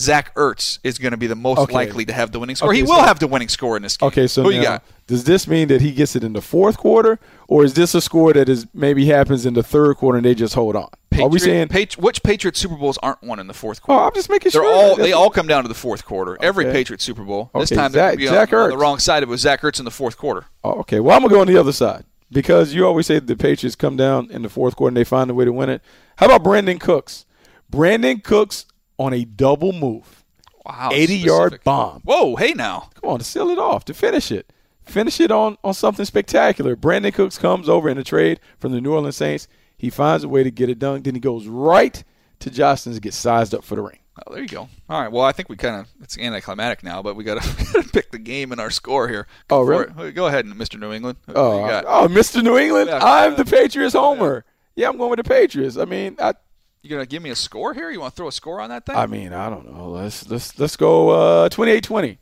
Zach 0.00 0.34
Ertz 0.34 0.78
is 0.82 0.98
going 0.98 1.12
to 1.12 1.16
be 1.18 1.26
the 1.26 1.36
most 1.36 1.58
Okay. 1.58 1.74
likely 1.74 2.04
to 2.06 2.12
have 2.12 2.32
the 2.32 2.40
winning 2.40 2.56
score. 2.56 2.70
Okay, 2.70 2.80
he 2.80 2.86
so- 2.86 2.94
will 2.96 3.02
have 3.04 3.18
the 3.20 3.28
winning 3.28 3.48
score 3.48 3.76
in 3.76 3.82
this 3.82 3.96
game. 3.98 4.06
Okay, 4.08 4.26
so 4.26 4.42
who 4.42 4.50
now, 4.50 4.56
you 4.56 4.62
got? 4.62 4.84
Does 5.06 5.24
this 5.24 5.46
mean 5.46 5.68
that 5.68 5.82
he 5.82 5.92
gets 5.92 6.16
it 6.16 6.24
in 6.24 6.32
the 6.32 6.40
fourth 6.40 6.78
quarter, 6.78 7.18
or 7.46 7.62
is 7.64 7.74
this 7.74 7.94
a 7.94 8.00
score 8.00 8.32
that 8.32 8.48
is 8.48 8.66
maybe 8.72 9.04
happens 9.06 9.44
in 9.44 9.52
the 9.54 9.62
third 9.62 9.96
quarter 9.98 10.16
and 10.16 10.24
they 10.24 10.34
just 10.34 10.54
hold 10.54 10.76
on? 10.76 10.88
Are 11.20 11.28
we 11.28 11.38
saying? 11.38 11.68
Patri- 11.68 12.00
which 12.02 12.22
Patriot 12.22 12.56
Super 12.56 12.74
Bowls 12.74 12.98
aren't 13.02 13.22
won 13.22 13.38
in 13.38 13.46
the 13.46 13.52
fourth 13.54 13.82
quarter? 13.82 13.96
oh, 13.96 14.02
quarter? 14.02 14.08
I'm 14.14 14.18
just 14.18 14.30
making 14.30 14.50
They're 14.52 14.62
sure. 14.62 14.72
all 14.72 14.96
they 14.96 15.12
all 15.12 15.28
come 15.30 15.46
down 15.46 15.62
to 15.62 15.68
the 15.68 15.74
fourth 15.74 16.04
quarter. 16.04 16.36
Every 16.40 16.64
Okay. 16.64 16.72
Patriot 16.72 17.00
Super 17.02 17.22
Bowl. 17.22 17.50
This 17.54 17.70
Okay, 17.70 17.80
time 17.80 17.92
Zach- 17.92 18.16
be 18.16 18.26
Zach 18.26 18.52
on, 18.52 18.58
on 18.60 18.70
the 18.70 18.76
wrong 18.78 18.98
side. 18.98 19.22
Of 19.22 19.28
it 19.28 19.30
was 19.30 19.42
Zach 19.42 19.60
Ertz 19.60 19.78
in 19.78 19.84
the 19.84 19.90
fourth 19.90 20.16
quarter. 20.16 20.46
Oh, 20.64 20.80
okay. 20.80 21.00
Well, 21.00 21.14
I'm 21.14 21.22
gonna 21.22 21.34
go 21.34 21.40
on 21.42 21.46
the 21.46 21.56
other 21.58 21.72
side 21.72 22.04
because 22.32 22.72
you 22.74 22.84
always 22.86 23.06
say 23.06 23.18
the 23.20 23.36
Patriots 23.36 23.76
come 23.76 23.96
down 23.96 24.30
in 24.30 24.42
the 24.42 24.48
fourth 24.48 24.74
quarter 24.74 24.88
and 24.88 24.96
they 24.96 25.04
find 25.04 25.30
a 25.30 25.34
way 25.34 25.44
to 25.44 25.52
win 25.52 25.68
it. 25.68 25.82
How 26.16 26.26
about 26.26 26.42
Brandin 26.42 26.80
Cooks? 26.80 27.26
Brandin 27.70 28.24
Cooks 28.24 28.66
on 28.98 29.12
a 29.12 29.24
double 29.24 29.72
move. 29.72 30.24
Wow. 30.66 30.88
80 30.92 31.16
yard 31.16 31.60
bomb. 31.62 32.00
Whoa, 32.04 32.36
hey 32.36 32.54
now. 32.54 32.88
Come 33.00 33.10
on, 33.10 33.18
to 33.18 33.24
seal 33.24 33.50
it 33.50 33.58
off, 33.58 33.84
to 33.84 33.94
finish 33.94 34.32
it. 34.32 34.50
Finish 34.84 35.20
it 35.20 35.30
on, 35.30 35.56
on 35.64 35.74
something 35.74 36.04
spectacular. 36.04 36.76
Brandin 36.76 37.12
Cooks 37.14 37.38
comes 37.38 37.68
over 37.68 37.88
in 37.88 37.98
a 37.98 38.04
trade 38.04 38.40
from 38.58 38.72
the 38.72 38.80
New 38.80 38.92
Orleans 38.92 39.16
Saints. 39.16 39.48
He 39.76 39.90
finds 39.90 40.24
a 40.24 40.28
way 40.28 40.42
to 40.42 40.50
get 40.50 40.68
it 40.68 40.78
done. 40.78 41.02
Then 41.02 41.14
he 41.14 41.20
goes 41.20 41.46
right 41.46 42.02
to 42.40 42.50
Jostens 42.50 42.94
to 42.94 43.00
get 43.00 43.14
sized 43.14 43.54
up 43.54 43.64
for 43.64 43.74
the 43.76 43.82
ring. 43.82 43.98
Oh, 44.26 44.32
there 44.32 44.42
you 44.42 44.48
go. 44.48 44.68
All 44.88 45.00
right. 45.00 45.10
Well, 45.10 45.24
I 45.24 45.32
think 45.32 45.48
we 45.48 45.56
kind 45.56 45.74
of 45.80 45.88
it's 46.00 46.16
anticlimactic 46.16 46.84
now, 46.84 47.02
but 47.02 47.16
we 47.16 47.24
got 47.24 47.42
to 47.42 47.82
pick 47.92 48.12
the 48.12 48.18
game 48.18 48.52
and 48.52 48.60
our 48.60 48.70
score 48.70 49.08
here. 49.08 49.26
Go 49.48 49.56
Oh, 49.58 49.62
really? 49.62 50.12
Go 50.12 50.26
ahead, 50.26 50.46
Mr. 50.46 50.78
New 50.78 50.92
England. 50.92 51.18
Who 51.26 51.32
Oh, 51.34 51.82
oh, 51.86 52.06
Mr. 52.08 52.42
New 52.42 52.56
England, 52.56 52.90
Yeah, 52.90 53.00
I'm 53.02 53.32
yeah. 53.32 53.36
the 53.38 53.44
Patriots 53.44 53.94
homer. 53.94 54.44
Yeah, 54.76 54.88
I'm 54.88 54.98
going 54.98 55.10
with 55.10 55.18
the 55.18 55.24
Patriots. 55.24 55.76
I 55.76 55.84
mean, 55.84 56.16
I, 56.20 56.34
You 56.82 56.90
gonna 56.90 57.06
give 57.06 57.22
me 57.22 57.30
a 57.30 57.34
score 57.34 57.74
here? 57.74 57.90
You 57.90 58.00
want 58.00 58.12
to 58.12 58.16
throw 58.16 58.28
a 58.28 58.32
score 58.32 58.60
on 58.60 58.70
that 58.70 58.86
thing? 58.86 58.94
I 58.94 59.06
mean, 59.06 59.32
I 59.32 59.50
don't 59.50 59.72
know. 59.72 59.88
Let's 59.88 60.28
let's 60.30 60.58
let's 60.60 60.76
go 60.76 61.08
uh 61.10 61.48
28-20. 61.48 62.18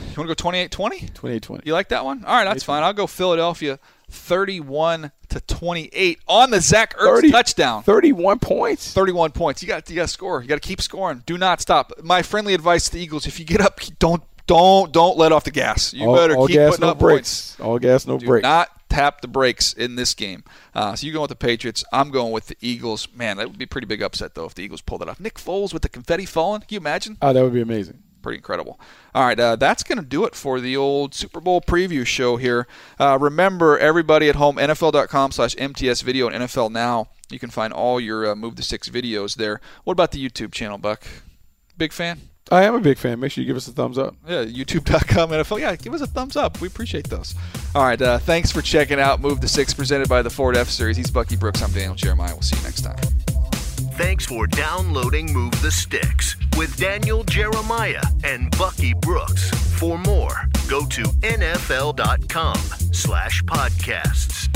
You 0.00 0.16
want 0.16 0.36
to 0.36 0.42
go 0.44 0.50
28-20? 0.50 1.12
28-20. 1.12 1.66
You 1.66 1.72
like 1.72 1.88
that 1.88 2.04
one? 2.04 2.24
All 2.24 2.34
right, 2.34 2.44
that's 2.44 2.64
fine. 2.64 2.82
I'll 2.82 2.92
go 2.92 3.06
Philadelphia 3.06 3.78
31 4.10 5.10
to 5.28 5.40
28 5.40 6.20
on 6.28 6.50
the 6.50 6.60
Zach 6.60 6.96
Ertz 6.96 7.16
30 7.16 7.30
touchdown. 7.30 7.82
31 7.82 8.38
points. 8.38 8.92
31 8.92 9.32
points. 9.32 9.62
You 9.62 9.68
got 9.68 9.88
you 9.90 9.96
got 9.96 10.02
to 10.02 10.08
score. 10.08 10.42
You 10.42 10.48
got 10.48 10.62
to 10.62 10.66
keep 10.66 10.80
scoring. 10.80 11.22
Do 11.26 11.36
not 11.36 11.60
stop. 11.60 11.92
My 12.02 12.22
friendly 12.22 12.54
advice 12.54 12.86
to 12.86 12.92
the 12.92 13.00
Eagles: 13.00 13.26
if 13.26 13.38
you 13.38 13.44
get 13.44 13.60
up, 13.60 13.80
don't 13.98 14.22
don't 14.46 14.92
don't 14.92 15.16
let 15.18 15.32
off 15.32 15.44
the 15.44 15.50
gas. 15.50 15.92
You 15.92 16.08
all, 16.08 16.16
better 16.16 16.36
all 16.36 16.46
keep 16.46 16.54
gas, 16.54 16.70
putting 16.72 16.86
no 16.86 16.92
up 16.92 16.98
points. 16.98 17.58
All 17.60 17.78
gas, 17.78 18.06
no 18.06 18.14
brakes. 18.14 18.22
Do 18.22 18.28
breaks. 18.28 18.42
not 18.42 18.70
tap 18.88 19.20
the 19.20 19.28
brakes 19.28 19.72
in 19.72 19.96
this 19.96 20.14
game. 20.14 20.44
Uh, 20.74 20.94
so 20.94 21.06
you 21.06 21.12
going 21.12 21.22
with 21.22 21.30
the 21.30 21.36
Patriots. 21.36 21.84
I'm 21.92 22.10
going 22.10 22.32
with 22.32 22.46
the 22.46 22.56
Eagles. 22.60 23.08
Man, 23.14 23.36
that 23.38 23.48
would 23.48 23.58
be 23.58 23.64
a 23.64 23.68
pretty 23.68 23.86
big 23.86 24.02
upset 24.02 24.34
though 24.34 24.46
if 24.46 24.54
the 24.54 24.62
Eagles 24.62 24.80
pulled 24.80 25.02
it 25.02 25.08
off. 25.08 25.18
Nick 25.18 25.34
Foles 25.34 25.72
with 25.72 25.82
the 25.82 25.88
confetti 25.88 26.26
falling. 26.26 26.60
Can 26.60 26.68
you 26.70 26.78
imagine? 26.78 27.18
oh, 27.20 27.32
that 27.32 27.42
would 27.42 27.54
be 27.54 27.60
amazing. 27.60 28.02
Pretty 28.26 28.38
incredible. 28.38 28.80
All 29.14 29.24
right, 29.24 29.38
uh, 29.38 29.54
that's 29.54 29.84
going 29.84 29.98
to 29.98 30.04
do 30.04 30.24
it 30.24 30.34
for 30.34 30.58
the 30.58 30.76
old 30.76 31.14
Super 31.14 31.38
Bowl 31.38 31.60
preview 31.60 32.04
show 32.04 32.38
here. 32.38 32.66
Uh, 32.98 33.16
remember, 33.20 33.78
everybody 33.78 34.28
at 34.28 34.34
home, 34.34 34.56
NFL.com 34.56 35.30
slash 35.30 35.54
MTS 35.56 36.00
Video 36.00 36.26
and 36.26 36.42
NFL 36.42 36.72
Now. 36.72 37.06
You 37.30 37.38
can 37.38 37.50
find 37.50 37.72
all 37.72 38.00
your 38.00 38.28
uh, 38.28 38.34
Move 38.34 38.56
the 38.56 38.64
Sticks 38.64 38.88
videos 38.88 39.36
there. 39.36 39.60
What 39.84 39.92
about 39.92 40.10
the 40.10 40.28
YouTube 40.28 40.50
channel, 40.50 40.76
Buck? 40.76 41.06
Big 41.78 41.92
fan? 41.92 42.22
I 42.50 42.64
am 42.64 42.74
a 42.74 42.80
big 42.80 42.98
fan. 42.98 43.20
Make 43.20 43.30
sure 43.30 43.42
you 43.42 43.46
give 43.46 43.56
us 43.56 43.68
a 43.68 43.72
thumbs 43.72 43.96
up. 43.96 44.16
Yeah, 44.26 44.44
youtube.com 44.44 45.30
NFL. 45.30 45.60
Yeah, 45.60 45.76
give 45.76 45.94
us 45.94 46.00
a 46.00 46.08
thumbs 46.08 46.36
up. 46.36 46.60
We 46.60 46.66
appreciate 46.66 47.08
those. 47.08 47.36
All 47.76 47.84
right, 47.84 48.02
uh, 48.02 48.18
thanks 48.18 48.50
for 48.50 48.60
checking 48.60 48.98
out 48.98 49.20
Move 49.20 49.40
the 49.40 49.46
Sticks 49.46 49.72
presented 49.72 50.08
by 50.08 50.22
the 50.22 50.30
Ford 50.30 50.56
F 50.56 50.68
Series. 50.68 50.96
He's 50.96 51.12
Bucky 51.12 51.36
Brooks. 51.36 51.62
I'm 51.62 51.70
Daniel 51.70 51.94
Jeremiah. 51.94 52.32
We'll 52.32 52.42
see 52.42 52.56
you 52.56 52.64
next 52.64 52.80
time. 52.80 53.35
Thanks 53.96 54.26
for 54.26 54.46
downloading 54.46 55.32
Move 55.32 55.60
the 55.62 55.70
Sticks 55.70 56.36
with 56.56 56.76
Daniel 56.76 57.24
Jeremiah 57.24 58.02
and 58.24 58.50
Bucky 58.56 58.94
Brooks. 58.94 59.50
For 59.78 59.98
more, 59.98 60.48
go 60.68 60.86
to 60.86 61.02
nfl.com 61.02 62.56
slash 62.92 63.42
podcasts. 63.44 64.55